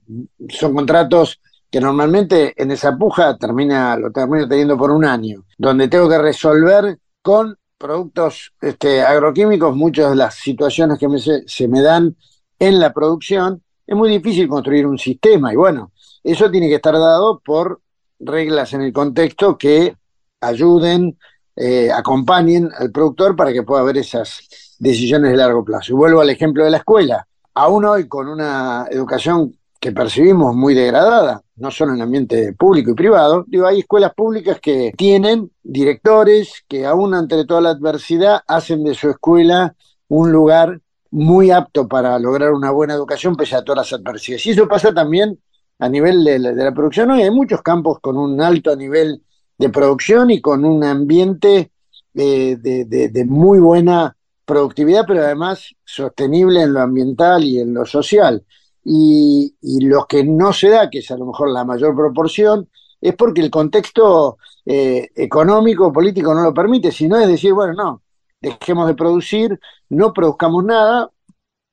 [0.50, 1.40] Son contratos
[1.72, 6.18] que normalmente en esa puja termina, lo termino teniendo por un año, donde tengo que
[6.18, 11.08] resolver con productos este, agroquímicos muchas de las situaciones que
[11.48, 12.16] se me dan
[12.60, 15.54] en la producción, es muy difícil construir un sistema.
[15.54, 15.92] Y bueno,
[16.24, 17.82] eso tiene que estar dado por
[18.20, 19.96] reglas en el contexto que
[20.42, 21.18] ayuden,
[21.56, 25.94] eh, acompañen al productor para que pueda haber esas decisiones de largo plazo.
[25.94, 27.26] Y vuelvo al ejemplo de la escuela.
[27.54, 32.92] Aún hoy con una educación que percibimos muy degradada, no solo en el ambiente público
[32.92, 38.42] y privado, digo, hay escuelas públicas que tienen directores que aún ante toda la adversidad
[38.48, 39.76] hacen de su escuela
[40.10, 44.46] un lugar muy apto para lograr una buena educación pese a todas las adversidades.
[44.46, 45.40] Y eso pasa también
[45.80, 47.12] a nivel de la, producción.
[47.12, 49.24] Hoy hay muchos campos con un alto nivel
[49.58, 51.72] de producción y con un ambiente
[52.14, 54.16] eh, de, muy buena
[54.46, 58.44] productividad, pero además sostenible en lo ambiental y en lo social.
[58.92, 59.54] Y,
[59.86, 62.68] lo que no se da, que es a lo mejor la mayor proporción,
[63.00, 68.02] es porque el contexto eh, económico, político no lo permite, sino es decir, bueno, no,
[68.42, 71.12] dejemos de producir, no produzcamos nada,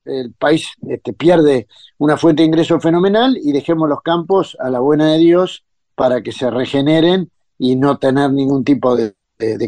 [0.04, 4.80] el país este, pierde una fuente de ingreso fenomenal y dejemos los campos a la
[4.80, 9.14] buena de Dios para que se regeneren y no tener ningún tipo de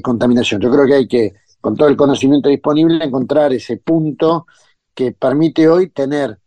[0.02, 0.60] contaminación.
[0.60, 1.32] Yo creo que hay que,
[1.62, 4.46] con todo el conocimiento disponible, encontrar ese punto
[4.94, 6.38] que permite hoy tener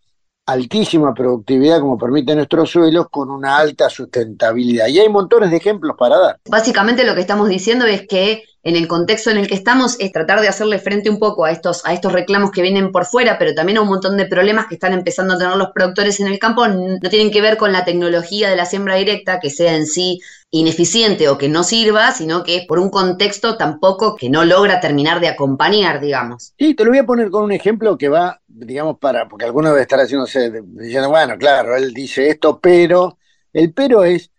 [0.51, 4.87] altísima productividad como permite nuestros suelos con una alta sustentabilidad.
[4.87, 6.39] Y hay montones de ejemplos para dar.
[6.49, 10.11] Básicamente lo que estamos diciendo es que en el contexto en el que estamos es
[10.11, 13.39] tratar de hacerle frente un poco a estos, a estos reclamos que vienen por fuera,
[13.39, 16.27] pero también a un montón de problemas que están empezando a tener los productores en
[16.27, 16.67] el campo.
[16.67, 20.19] No tienen que ver con la tecnología de la siembra directa, que sea en sí
[20.51, 24.79] ineficiente o que no sirva, sino que es por un contexto tampoco que no logra
[24.79, 26.53] terminar de acompañar, digamos.
[26.59, 29.69] Sí, te lo voy a poner con un ejemplo que va, digamos, para, porque alguno
[29.69, 33.17] debe estar haciéndose, diciendo, bueno, claro, él dice esto, pero,
[33.53, 34.30] el pero es,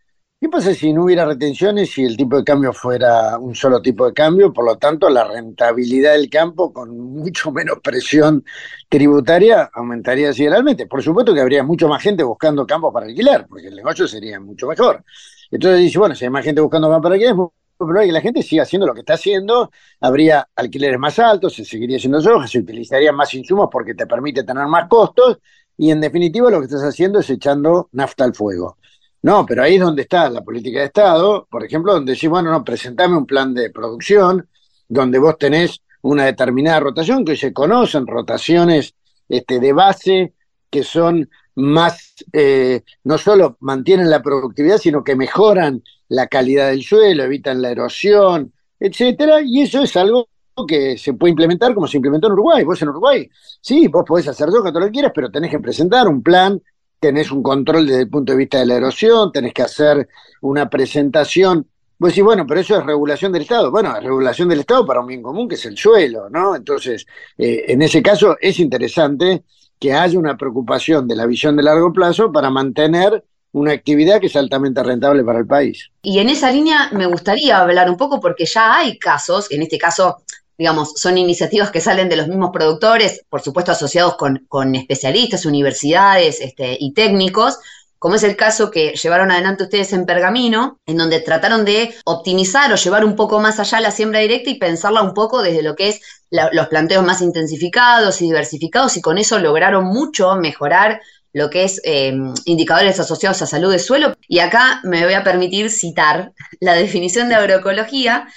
[0.43, 4.07] ¿Qué pasa si no hubiera retenciones y el tipo de cambio fuera un solo tipo
[4.07, 4.53] de cambio?
[4.53, 8.45] Por lo tanto, la rentabilidad del campo con mucho menos presión
[8.89, 10.89] tributaria aumentaría considerablemente.
[10.89, 14.41] Por supuesto que habría mucho más gente buscando campos para alquilar, porque el negocio sería
[14.41, 15.05] mucho mejor.
[15.49, 17.37] Entonces dice, bueno, si hay más gente buscando campos para alquilar,
[17.79, 21.65] pero que la gente siga haciendo lo que está haciendo, habría alquileres más altos, se
[21.65, 25.39] seguiría haciendo soja, se utilizarían más insumos porque te permite tener más costos,
[25.77, 28.77] y en definitiva lo que estás haciendo es echando nafta al fuego.
[29.23, 32.51] No, pero ahí es donde está la política de Estado, por ejemplo, donde decís, bueno,
[32.51, 34.49] no, presentame un plan de producción,
[34.89, 38.95] donde vos tenés una determinada rotación, que se conocen rotaciones
[39.29, 40.35] este, de base
[40.69, 46.83] que son más, eh, no solo mantienen la productividad, sino que mejoran la calidad del
[46.83, 50.29] suelo, evitan la erosión, etcétera, y eso es algo
[50.67, 52.65] que se puede implementar como se implementó en Uruguay.
[52.65, 53.29] Vos en Uruguay,
[53.61, 56.61] sí, vos podés hacer lo que quieras, pero tenés que presentar un plan,
[57.03, 60.09] tenés un control desde el punto de vista de la erosión, tenés que hacer
[60.41, 61.67] una presentación.
[61.99, 63.73] Vos decís, bueno, pero eso es regulación del Estado.
[63.73, 66.55] Bueno, es regulación del Estado para un bien común, que es el suelo, ¿no?
[66.55, 67.05] Entonces,
[67.37, 69.43] eh, en ese caso es interesante
[69.81, 74.29] que haya una preocupación de la visión de largo plazo para mantener una actividad que
[74.29, 75.91] es altamente rentable para el país.
[76.03, 79.77] Y en esa línea me gustaría hablar un poco porque ya hay casos, en este
[79.77, 80.23] caso,
[80.63, 85.45] digamos, son iniciativas que salen de los mismos productores, por supuesto asociados con, con especialistas,
[85.45, 87.59] universidades este, y técnicos,
[87.99, 92.73] como es el caso que llevaron adelante ustedes en Pergamino, en donde trataron de optimizar
[92.73, 95.75] o llevar un poco más allá la siembra directa y pensarla un poco desde lo
[95.75, 101.01] que es los planteos más intensificados y diversificados, y con eso lograron mucho mejorar
[101.33, 104.15] lo que es em, indicadores asociados a salud de suelo.
[104.29, 108.29] Y acá me voy a permitir citar la definición de agroecología.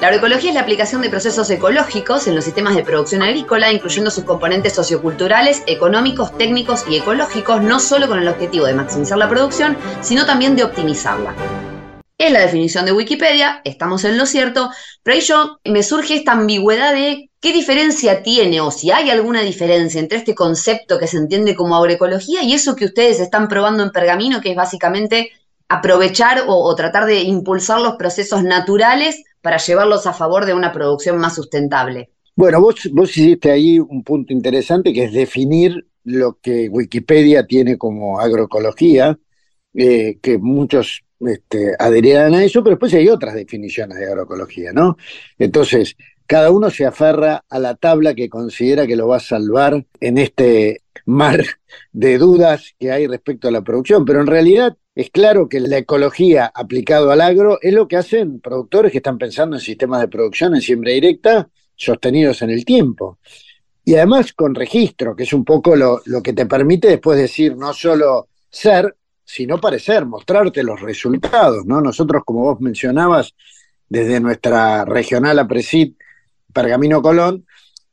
[0.00, 4.10] La agroecología es la aplicación de procesos ecológicos en los sistemas de producción agrícola, incluyendo
[4.10, 9.28] sus componentes socioculturales, económicos, técnicos y ecológicos, no solo con el objetivo de maximizar la
[9.28, 11.34] producción, sino también de optimizarla.
[12.16, 14.70] Es la definición de Wikipedia, estamos en lo cierto,
[15.02, 19.40] pero ahí yo me surge esta ambigüedad de qué diferencia tiene o si hay alguna
[19.40, 23.82] diferencia entre este concepto que se entiende como agroecología y eso que ustedes están probando
[23.82, 25.30] en Pergamino, que es básicamente
[25.70, 31.18] aprovechar o, tratar de impulsar los procesos naturales para llevarlos a favor de una producción
[31.18, 32.10] más sustentable.
[32.36, 37.76] Bueno, vos, vos hiciste ahí un punto interesante que es definir lo que Wikipedia tiene
[37.76, 39.18] como agroecología,
[39.74, 41.88] eh, que muchos este, a
[42.42, 44.96] eso, pero después hay otras definiciones de agroecología, ¿no?
[45.38, 45.96] Entonces,
[46.30, 50.16] cada uno se aferra a la tabla que considera que lo va a salvar en
[50.16, 51.44] este mar
[51.90, 55.78] de dudas que hay respecto a la producción, pero en realidad es claro que la
[55.78, 60.06] ecología aplicado al agro es lo que hacen productores que están pensando en sistemas de
[60.06, 63.18] producción en siembra directa sostenidos en el tiempo.
[63.84, 67.72] Y además con registro, que es un poco lo, que te permite después decir no
[67.72, 71.80] solo ser, sino parecer, mostrarte los resultados, ¿no?
[71.80, 73.34] Nosotros, como vos mencionabas,
[73.88, 75.94] desde nuestra regional APRESID,
[76.52, 77.46] Pergamino Colón,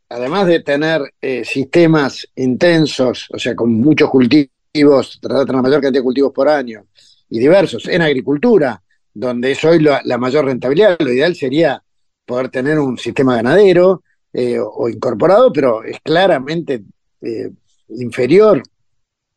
[0.09, 5.81] además de tener eh, sistemas intensos, o sea, con muchos cultivos, tratar de la mayor
[5.81, 6.85] cantidad de cultivos por año,
[7.29, 8.81] y diversos, en agricultura,
[9.13, 11.83] donde es hoy la, mayor rentabilidad, lo ideal sería
[12.25, 16.83] poder tener un sistema ganadero eh, o, incorporado, pero es claramente
[17.21, 17.51] eh,
[17.89, 18.61] inferior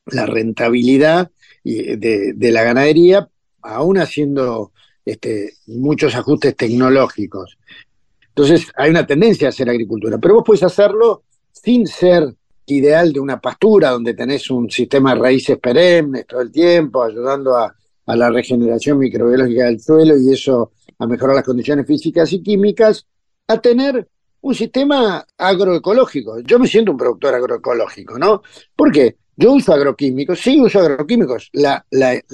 [0.06, 1.30] la rentabilidad
[1.62, 3.28] de, la ganadería,
[3.62, 4.72] aún haciendo
[5.04, 7.58] este, muchos ajustes tecnológicos.
[8.40, 13.20] Entonces hay una tendencia a hacer agricultura, pero vos puedes hacerlo sin ser ideal de
[13.20, 17.74] una pastura donde tenés un sistema de raíces perennes todo el tiempo, ayudando a,
[18.06, 23.06] la regeneración microbiológica del suelo y eso a mejorar las condiciones físicas y químicas,
[23.46, 24.08] a tener
[24.40, 26.40] un sistema agroecológico.
[26.40, 28.42] Yo me siento un productor agroecológico, ¿no?
[28.74, 29.18] ¿Por qué?
[29.36, 31.50] Yo uso agroquímicos, sí uso agroquímicos.
[31.52, 31.84] La,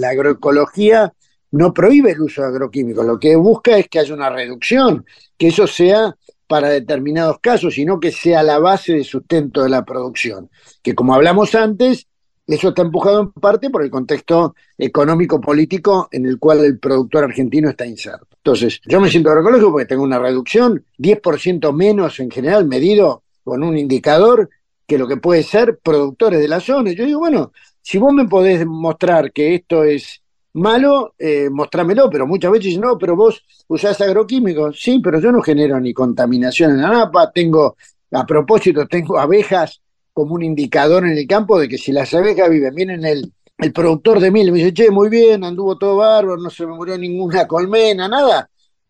[0.03, 1.13] agroecología
[1.57, 5.05] no prohíbe el uso de agroquímicos, lo que busca es que haya una reducción,
[5.37, 6.17] que eso sea
[6.47, 10.49] para determinados casos, y no que sea la base de sustento de la producción.
[10.83, 12.07] Que como hablamos antes,
[12.47, 17.69] eso está empujado en parte por el contexto económico-político en el cual el productor argentino
[17.69, 18.29] está inserto.
[18.37, 23.65] Entonces, yo me siento agroecológico porque tengo una reducción, 10% menos en general medido con
[23.65, 24.49] un indicador
[24.87, 26.93] que lo que puede ser productores de la zona.
[26.93, 30.23] Yo digo, bueno, si vos me podés mostrar que esto es
[30.57, 35.43] malo, eh, mostrámelo, pero muchas veces no, pero vos usás agroquímicos, sí, pero yo no
[35.43, 37.77] genero ni contaminación en la napa, tengo,
[38.13, 39.81] a propósito, tengo abejas
[40.13, 43.33] como un indicador en el campo de que si las abejas viven bien en el,
[43.59, 46.75] el productor de miel, me dice, che, muy bien, anduvo todo bárbaro, no se me
[46.75, 48.49] murió ninguna colmena, nada,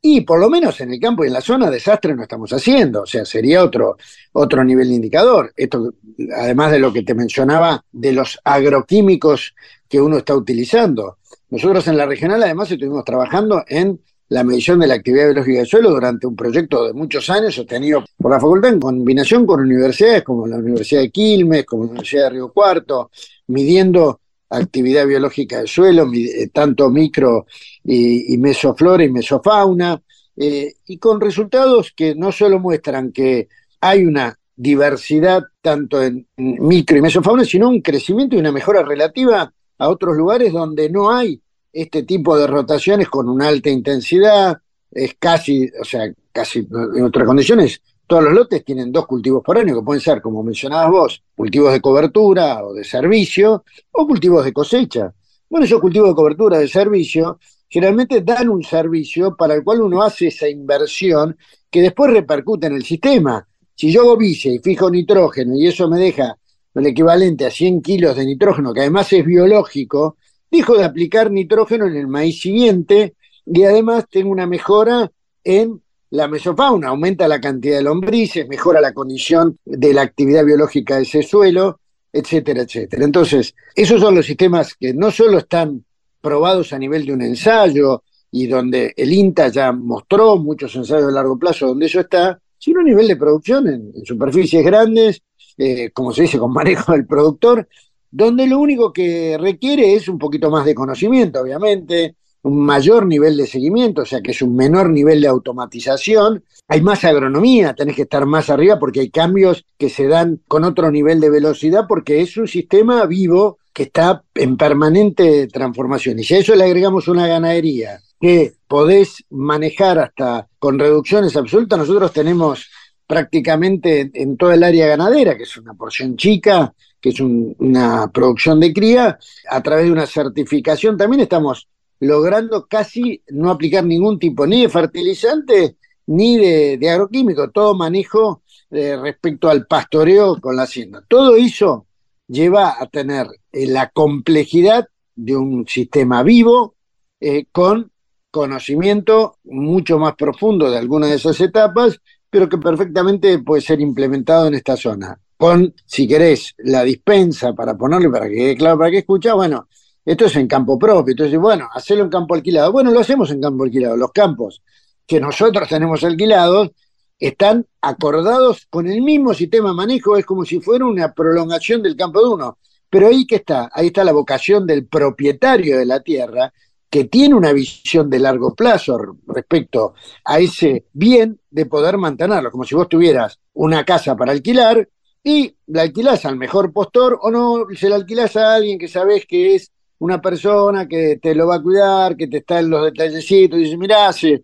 [0.08, 3.02] y por lo menos en el campo y en la zona, desastre no estamos haciendo.
[3.02, 3.96] O sea, sería otro,
[4.34, 5.52] otro nivel de indicador.
[5.56, 5.94] Esto,
[6.36, 9.54] además de lo que te mencionaba de los agroquímicos
[9.88, 11.16] que uno está utilizando.
[11.50, 15.66] Nosotros en la regional, además, estuvimos trabajando en la medición de la actividad biológica del
[15.66, 20.24] suelo durante un proyecto de muchos años sostenido por la facultad en combinación con universidades
[20.24, 23.10] como la Universidad de Quilmes, como la Universidad de Río Cuarto,
[23.48, 24.20] midiendo
[24.50, 27.46] actividad biológica del suelo, eh, tanto micro
[27.84, 30.02] y, mesoflora y mesofauna,
[30.36, 33.48] eh, y con resultados que no solo muestran que
[33.80, 39.52] hay una diversidad tanto en micro y mesofauna, sino un crecimiento y una mejora relativa
[39.78, 41.40] a otros lugares donde no hay
[41.72, 44.58] este tipo de rotaciones con una alta intensidad,
[44.90, 49.58] es casi, o sea, casi en otras condiciones, todos los lotes tienen dos cultivos por
[49.58, 54.44] año, que pueden ser, como mencionabas vos, cultivos de cobertura o de servicio, o cultivos
[54.44, 55.12] de cosecha.
[55.50, 60.02] Bueno, esos cultivos de cobertura de servicio generalmente dan un servicio para el cual uno
[60.02, 61.36] hace esa inversión
[61.68, 63.46] que después repercute en el sistema.
[63.74, 66.38] Si yo hago y fijo nitrógeno y eso me deja
[66.80, 70.16] el equivalente a 100 kilos de nitrógeno, que además es biológico,
[70.50, 73.14] dejo de aplicar nitrógeno en el maíz siguiente
[73.44, 75.10] y además tengo una mejora
[75.44, 80.96] en la mesofauna, aumenta la cantidad de lombrices, mejora la condición de la actividad biológica
[80.96, 81.80] de ese suelo,
[82.12, 83.04] etcétera, etcétera.
[83.04, 85.84] Entonces, esos son los sistemas que no solo están
[86.20, 91.12] probados a nivel de un ensayo y donde el INTA ya mostró muchos ensayos de
[91.12, 95.22] largo plazo donde eso está, sino a nivel de producción en, superficies grandes,
[95.58, 97.68] eh, como se dice, con manejo del productor,
[98.10, 103.36] donde lo único que requiere es un poquito más de conocimiento, obviamente, un mayor nivel
[103.36, 107.96] de seguimiento, o sea que es un menor nivel de automatización, hay más agronomía, tenés
[107.96, 111.86] que estar más arriba porque hay cambios que se dan con otro nivel de velocidad
[111.88, 116.18] porque es un sistema vivo que está en permanente transformación.
[116.18, 121.78] Y si a eso le agregamos una ganadería que podés manejar hasta con reducciones absolutas,
[121.78, 122.70] nosotros tenemos
[123.06, 128.58] prácticamente en toda el área ganadera, que es una porción chica, que es una producción
[128.60, 131.68] de cría, a través de una certificación también estamos
[132.00, 135.76] logrando casi no aplicar ningún tipo ni de fertilizante
[136.06, 141.02] ni de, agroquímico, todo manejo eh, respecto al pastoreo con la hacienda.
[141.08, 141.86] Todo eso
[142.28, 146.74] lleva a tener eh, la complejidad de un sistema vivo
[147.20, 147.90] eh, con
[148.30, 152.00] conocimiento mucho más profundo de algunas de esas etapas,
[152.30, 155.18] pero que perfectamente puede ser implementado en esta zona.
[155.36, 159.68] Con, si querés, la dispensa para ponerle, para que quede claro para que escucha, bueno,
[160.04, 161.12] esto es en campo propio.
[161.12, 162.72] Entonces, bueno, hacerlo en campo alquilado.
[162.72, 163.96] Bueno, lo hacemos en campo alquilado.
[163.96, 164.62] Los campos
[165.06, 166.70] que nosotros tenemos alquilados
[167.18, 171.96] están acordados con el mismo sistema de manejo, es como si fuera una prolongación del
[171.96, 172.58] campo de uno.
[172.88, 176.52] Pero ahí que está, ahí está la vocación del propietario de la tierra,
[176.96, 179.92] que tiene una visión de largo plazo respecto
[180.24, 184.88] a ese bien de poder mantenerlo, como si vos tuvieras una casa para alquilar
[185.22, 189.26] y la alquilás al mejor postor o no se la alquilás a alguien que sabés
[189.26, 192.82] que es una persona que te lo va a cuidar, que te está en los
[192.86, 194.40] detallecitos, y dice, mirá, se,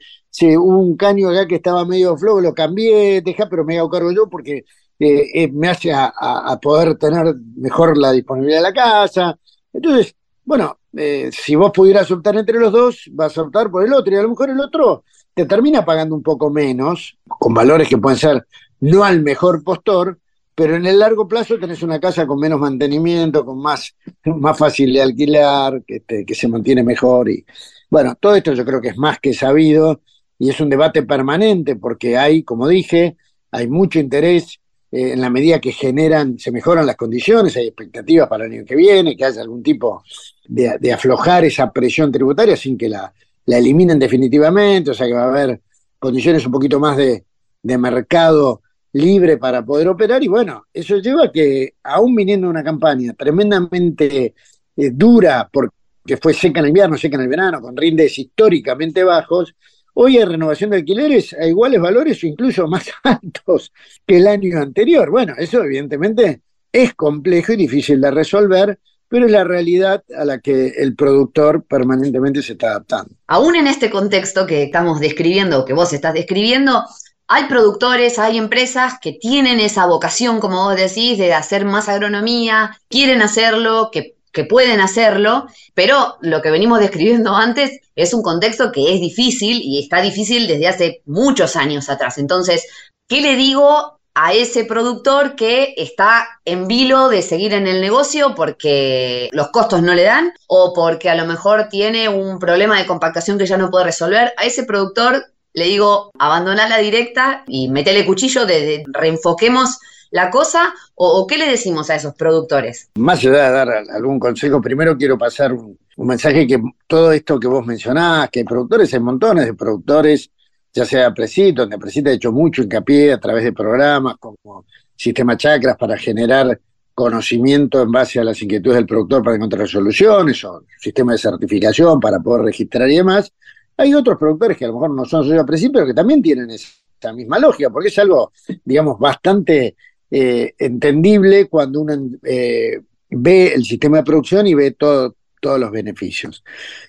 [0.58, 4.28] un caño acá que estaba medio flojo, lo cambié, deja, pero me hago cargo yo
[4.28, 4.66] porque
[4.98, 9.38] eh, eh, me hace a, poder tener mejor la disponibilidad de la casa.
[9.72, 10.14] Entonces,
[10.52, 14.12] bueno, eh, si vos pudieras optar entre los dos, vas a optar por el otro,
[14.12, 17.96] y a lo mejor el otro te termina pagando un poco menos, con valores que
[17.96, 18.46] pueden ser
[18.80, 20.18] no al mejor postor,
[20.54, 23.96] pero en el largo plazo tenés una casa con menos mantenimiento, con más,
[24.26, 27.30] más fácil de alquilar, que, que se mantiene mejor.
[27.30, 27.46] Y
[27.88, 30.02] bueno, todo esto yo creo que es más que sabido
[30.38, 33.16] y es un debate permanente porque hay, como dije,
[33.50, 38.28] hay mucho interés eh, en la medida que generan, se mejoran las condiciones, hay expectativas
[38.28, 40.02] para el año que viene, que haya algún tipo
[40.46, 43.12] de, aflojar esa presión tributaria sin que la,
[43.46, 45.60] la eliminen definitivamente, o sea que va a haber
[45.98, 47.24] condiciones un poquito más de,
[47.62, 48.62] de mercado
[48.92, 54.34] libre para poder operar y bueno, eso lleva a que aún viniendo una campaña tremendamente
[54.76, 59.02] eh, dura porque fue seca en el invierno, seca en el verano, con rindes históricamente
[59.02, 59.54] bajos,
[59.94, 63.72] hoy hay renovación de alquileres a iguales valores o incluso más altos
[64.06, 65.10] que el año anterior.
[65.10, 68.78] Bueno, eso evidentemente es complejo y difícil de resolver,
[69.12, 73.14] pero es la realidad a la que el productor permanentemente se está adaptando.
[73.26, 76.82] Aún en este contexto que estamos describiendo, que vos estás describiendo,
[77.28, 82.78] hay productores, hay empresas que tienen esa vocación, como vos decís, de hacer más agronomía,
[82.88, 84.14] quieren hacerlo, que,
[84.48, 89.78] pueden hacerlo, pero lo que venimos describiendo antes es un contexto que es difícil y
[89.78, 92.16] está difícil desde hace muchos años atrás.
[92.16, 92.66] Entonces,
[93.06, 98.34] ¿qué le digo a ese productor que está en vilo de seguir en el negocio
[98.34, 102.86] porque los costos no le dan o porque a lo mejor tiene un problema de
[102.86, 104.32] compactación que ya no puede resolver.
[104.36, 109.78] A ese productor le digo, abandona la directa y metele cuchillo, de, reenfoquemos
[110.10, 112.90] la cosa, o, qué le decimos a esos productores?
[112.96, 117.48] Más allá de dar algún consejo, primero quiero pasar un, mensaje que todo esto que
[117.48, 120.30] vos mencionás, que hay productores, hay montones de productores,
[120.72, 124.64] ya sea Presito, donde Presito ha hecho mucho hincapié a través de programas como
[124.96, 126.58] Sistema Chacras para generar
[126.94, 131.98] conocimiento en base a las inquietudes del productor para encontrar soluciones, o sistema de certificación
[132.00, 133.32] para poder registrar y demás.
[133.76, 136.50] Hay otros productores que a lo mejor no son socios principio, pero que también tienen
[136.50, 138.32] esa misma lógica, porque es algo,
[138.64, 139.74] digamos, bastante
[140.10, 145.70] eh, entendible cuando uno eh, ve el sistema de producción y ve todo, todos los
[145.70, 146.44] beneficios.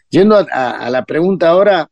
[0.09, 1.89] Yendo a, la pregunta ahora,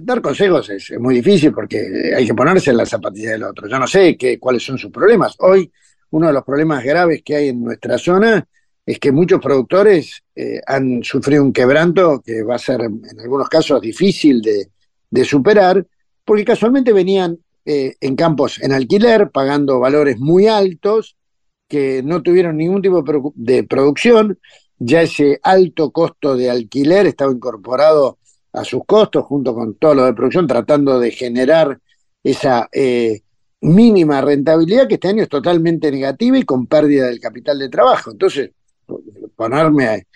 [0.00, 3.68] dar consejos es, muy difícil porque hay que ponerse en la zapatilla del otro.
[3.68, 5.34] Yo no sé qué, cuáles son sus problemas.
[5.40, 5.70] Hoy,
[6.10, 8.46] uno de los problemas graves que hay en nuestra zona
[8.84, 13.48] es que muchos productores eh, han sufrido un quebranto que va a ser en algunos
[13.48, 15.86] casos difícil de, superar,
[16.24, 21.16] porque casualmente venían eh, en campos en alquiler, pagando valores muy altos,
[21.68, 24.38] que no tuvieron ningún tipo de producción,
[24.78, 28.18] ya ese alto costo de alquiler estaba incorporado
[28.52, 31.78] a sus costos junto con todo lo de producción, tratando de generar
[32.22, 33.22] esa eh,
[33.62, 38.10] mínima rentabilidad que este año es totalmente negativa y con pérdida del capital de trabajo.
[38.10, 38.50] Entonces,
[39.36, 40.06] ponerme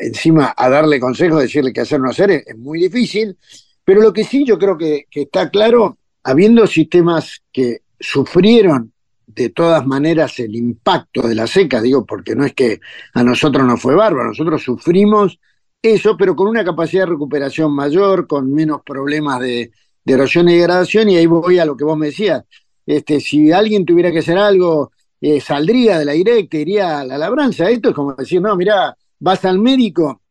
[0.00, 3.36] encima a darle consejos, decirle qué hacer o no hacer, es, muy difícil,
[3.84, 8.92] pero lo que sí yo creo que, está claro, habiendo sistemas que sufrieron
[9.26, 12.80] de todas maneras el impacto de la seca, digo, porque no es que
[13.14, 15.40] a nosotros no fue bárbaro, nosotros sufrimos
[15.84, 19.70] eso, pero con una capacidad de recuperación mayor, con menos problemas de,
[20.06, 22.42] erosión y degradación, y ahí voy a lo que vos me decías.
[22.86, 27.18] Este, si alguien tuviera que hacer algo eh, saldría de la directa, iría a la
[27.18, 27.68] labranza.
[27.68, 30.22] Esto es como decir, no, mira, vas al médico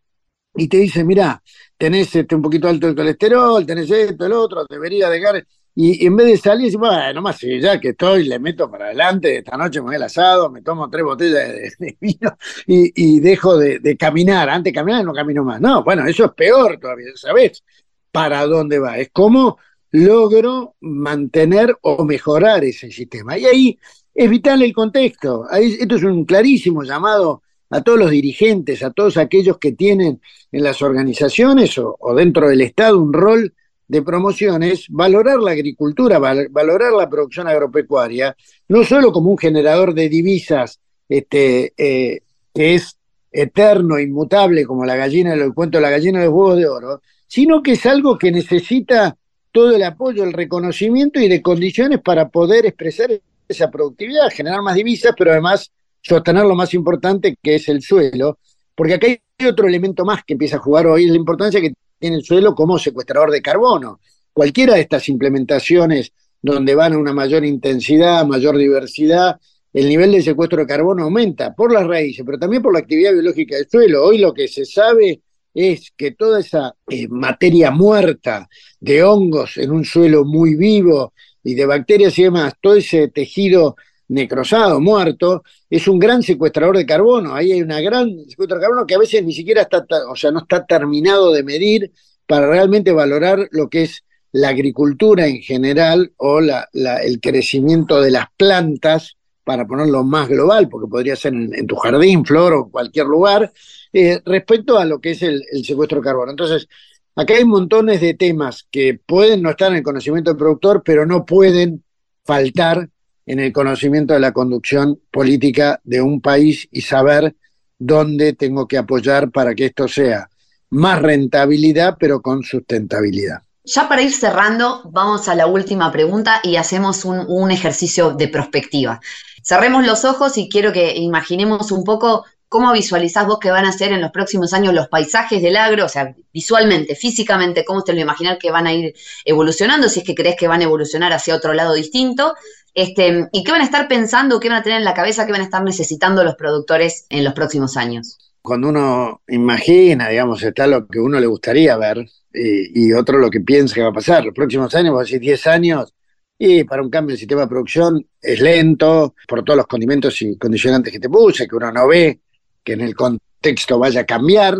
[0.56, 1.42] y te dice, mira,
[1.78, 5.46] tenés este, un poquito alto el colesterol, tenés esto, el otro, debería dejar.
[5.76, 8.86] Y, en vez de salir, dice, bueno, más si ya que estoy, le meto para
[8.86, 11.50] adelante, esta noche me voy al asado, me tomo tres botellas
[11.80, 14.50] de, vino y, dejo de, caminar.
[14.50, 15.60] Antes de caminar no camino más.
[15.60, 17.64] No, bueno, eso es peor todavía, ¿sabes?
[18.12, 18.98] ¿Para dónde va?
[19.00, 19.58] Es como
[19.92, 23.38] logro mantener o mejorar ese sistema.
[23.38, 23.80] Y ahí
[24.14, 25.50] es vital el contexto.
[25.50, 30.22] Esto es un clarísimo llamado a todos los dirigentes, a todos aquellos que tienen
[30.52, 33.54] en las organizaciones o, dentro del Estado un rol
[33.94, 38.36] de promociones, valorar la agricultura, valorar la producción agropecuaria,
[38.70, 42.22] no solo como un generador de divisas este, eh,
[42.52, 42.98] que es
[43.32, 47.02] eterno, inmutable, como la gallina, el cuento de la gallina de los huevos de oro,
[47.28, 49.16] sino que es algo que necesita
[49.52, 53.12] todo el apoyo, el reconocimiento y de condiciones para poder expresar
[53.48, 55.72] esa productividad, generar más divisas, pero además
[56.02, 58.40] sostener lo más importante que es el suelo,
[58.74, 61.74] porque acá hay otro elemento más que empieza a jugar hoy, es la importancia que
[62.04, 64.02] tiene el suelo como secuestrador de carbono.
[64.34, 69.40] Cualquiera de estas implementaciones donde van a una mayor intensidad, mayor diversidad,
[69.72, 73.14] el nivel de secuestro de carbono aumenta por las raíces, pero también por la actividad
[73.14, 74.04] biológica del suelo.
[74.04, 75.22] Hoy lo que se sabe
[75.54, 78.50] es que toda esa eh, materia muerta
[78.82, 83.78] de hongos en un suelo muy vivo, y de bacterias y demás, todo ese tejido
[84.14, 87.36] necrosado, muerto, es un gran secuestrador de carbono.
[87.36, 90.32] Ahí hay una gran secuestro de carbono que a veces ni siquiera está, o sea,
[90.32, 91.92] no está terminado de medir
[92.26, 96.68] para realmente valorar lo que es la agricultura en general o la,
[97.04, 102.26] el crecimiento de las plantas, para ponerlo más global, porque podría ser en, tu jardín,
[102.26, 103.52] flor o cualquier lugar,
[103.92, 106.32] eh, respecto a lo que es el, el secuestro de carbono.
[106.32, 106.68] Entonces,
[107.16, 111.06] Acá hay montones de temas que pueden no estar en el conocimiento del productor, pero
[111.06, 111.84] no pueden
[112.24, 112.90] faltar
[113.26, 117.36] en el conocimiento de la conducción política de un país y saber
[117.80, 120.30] dónde tengo que apoyar para que esto sea
[120.70, 123.44] más rentabilidad, pero con sustentabilidad.
[123.66, 129.00] Ya para ir cerrando, vamos a la última pregunta y hacemos un, ejercicio de prospectiva.
[129.42, 133.72] Cerremos los ojos y quiero que imaginemos un poco ¿Cómo visualizás vos que van a
[133.72, 135.86] ser en los próximos años los paisajes del agro?
[135.86, 138.94] O sea, visualmente, físicamente, ¿cómo te lo imaginar que van a ir
[139.26, 139.90] evolucionando?
[139.90, 142.36] Si es que crees que van a evolucionar hacia otro lado distinto.
[142.74, 145.32] Este, ¿Y qué van a estar pensando, qué van a tener en la cabeza, qué
[145.32, 148.18] van a estar necesitando los productores en los próximos años?
[148.42, 153.42] Cuando uno imagina, digamos, está lo que uno le gustaría ver y, otro lo que
[153.42, 154.26] piensa que va a pasar.
[154.26, 155.94] Los próximos años, vos decís 10 años,
[156.38, 160.38] y para un cambio del sistema de producción es lento, por todos los condimentos y
[160.38, 162.20] condicionantes que te puse, que uno no ve
[162.64, 164.58] que en el contexto vaya a cambiar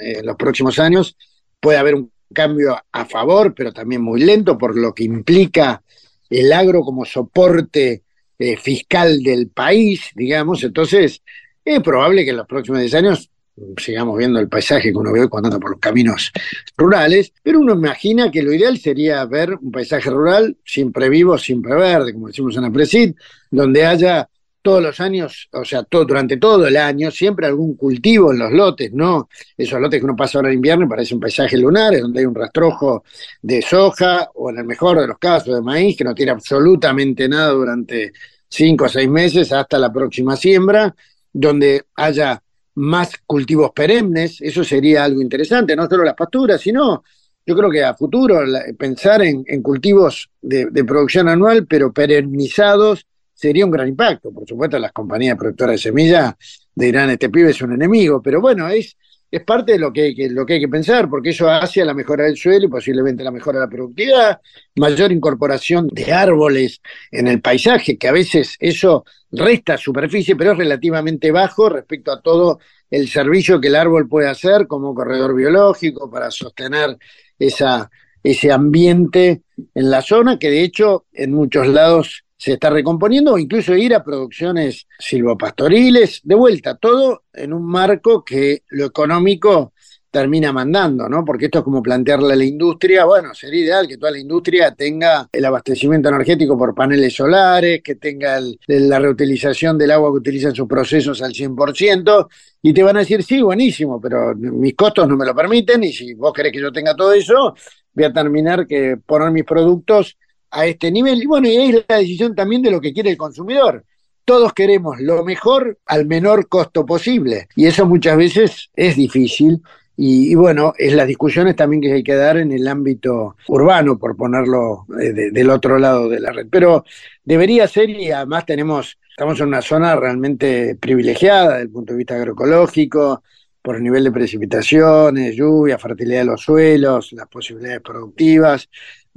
[0.00, 1.16] en los próximos años.
[1.58, 5.82] Puede haber un cambio a favor, pero también muy lento, por lo que implica
[6.30, 8.04] el agro como soporte
[8.38, 10.64] eh, fiscal del país, digamos.
[10.64, 11.22] Entonces,
[11.64, 13.30] es probable que en los próximos 10 años
[13.76, 16.32] sigamos viendo el paisaje que uno ve cuando anda por los caminos
[16.76, 21.74] rurales, pero uno imagina que lo ideal sería ver un paisaje rural siempre vivo, siempre
[21.74, 23.14] verde, como decimos en la Presid,
[23.50, 24.28] donde haya
[24.62, 28.52] todos los años, o sea, todo, durante todo el año, siempre algún cultivo en los
[28.52, 29.28] lotes, ¿no?
[29.56, 32.34] Esos lotes que uno pasa ahora en invierno parece un paisaje lunar, donde hay un
[32.34, 33.04] rastrojo
[33.42, 37.28] de soja, o en el mejor de los casos de maíz, que no tiene absolutamente
[37.28, 38.12] nada durante
[38.48, 40.94] cinco o seis meses hasta la próxima siembra,
[41.32, 42.42] donde haya
[42.74, 47.02] más cultivos perennes, eso sería algo interesante, no solo las pasturas, sino
[47.46, 48.40] yo creo que a futuro
[48.78, 53.06] pensar en, cultivos de producción anual, pero perennizados
[53.40, 54.30] sería un gran impacto.
[54.32, 56.34] Por supuesto, las compañías productoras de semillas
[56.74, 58.96] dirán, este pibe es un enemigo, pero bueno, es
[59.30, 61.94] es parte de lo que, lo que hay que pensar, porque eso hace a la
[61.94, 64.40] mejora del suelo y posiblemente la mejora de la productividad,
[64.76, 66.80] mayor incorporación de árboles
[67.12, 72.20] en el paisaje, que a veces eso resta superficie, pero es relativamente bajo respecto a
[72.20, 72.58] todo
[72.90, 76.98] el servicio que el árbol puede hacer como corredor biológico para sostener
[77.38, 77.88] esa,
[78.24, 79.42] ese ambiente
[79.74, 83.94] en la zona, que de hecho en muchos lados se está recomponiendo, o incluso ir
[83.94, 89.74] a producciones silvopastoriles, de vuelta, todo en un marco que lo económico
[90.10, 91.22] termina mandando, ¿no?
[91.22, 94.74] Porque esto es como plantearle a la industria, bueno, sería ideal que toda la industria
[94.74, 100.48] tenga el abastecimiento energético por paneles solares, que tenga la reutilización del agua que utiliza
[100.48, 102.26] en sus procesos al 100%,
[102.62, 105.92] y te van a decir, sí, buenísimo, pero mis costos no me lo permiten, y
[105.92, 107.54] si vos querés que yo tenga todo eso,
[107.92, 110.16] voy a terminar que poner mis productos
[110.50, 111.22] a este nivel.
[111.22, 113.84] Y bueno, y es la decisión también de lo que quiere el consumidor.
[114.24, 117.48] Todos queremos lo mejor al menor costo posible.
[117.56, 119.62] Y eso muchas veces es difícil.
[120.02, 124.16] Y, bueno, es las discusiones también que hay que dar en el ámbito urbano, por
[124.16, 126.46] ponerlo eh, del otro lado de la red.
[126.50, 126.84] Pero
[127.22, 131.98] debería ser, y además tenemos, estamos en una zona realmente privilegiada desde el punto de
[131.98, 133.22] vista agroecológico,
[133.62, 138.68] por el nivel de precipitaciones, lluvia, fertilidad de los suelos, las posibilidades productivas.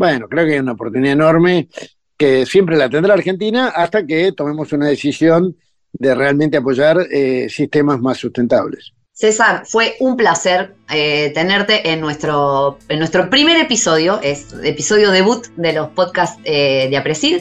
[0.04, 1.70] Bueno, creo que hay una oportunidad enorme
[2.18, 5.56] que siempre la tendrá Argentina hasta que tomemos una decisión
[5.94, 8.92] de realmente apoyar eh, sistemas más sustentables.
[9.14, 15.48] César, fue un placer eh, tenerte en nuestro, en nuestro primer episodio, es episodio debut
[15.56, 17.38] de los podcasts eh, de Apresid.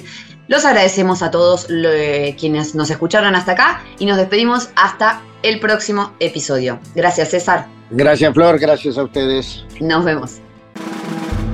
[0.47, 6.13] Los agradecemos a todos quienes nos escucharon hasta acá y nos despedimos hasta el próximo
[6.21, 6.79] episodio.
[6.95, 7.67] Gracias, César.
[7.91, 8.61] Gracias, Flor.
[8.61, 9.65] Gracias a ustedes.
[9.81, 10.41] Nos vemos.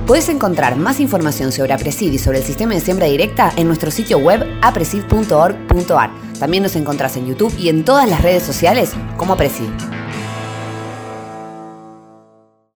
[0.09, 3.91] Puedes encontrar más información sobre Apresid y sobre el sistema de siembra directa en nuestro
[3.91, 6.09] sitio web apresid.org.ar.
[6.39, 9.69] También nos encontrás en YouTube y en todas las redes sociales como Apresid.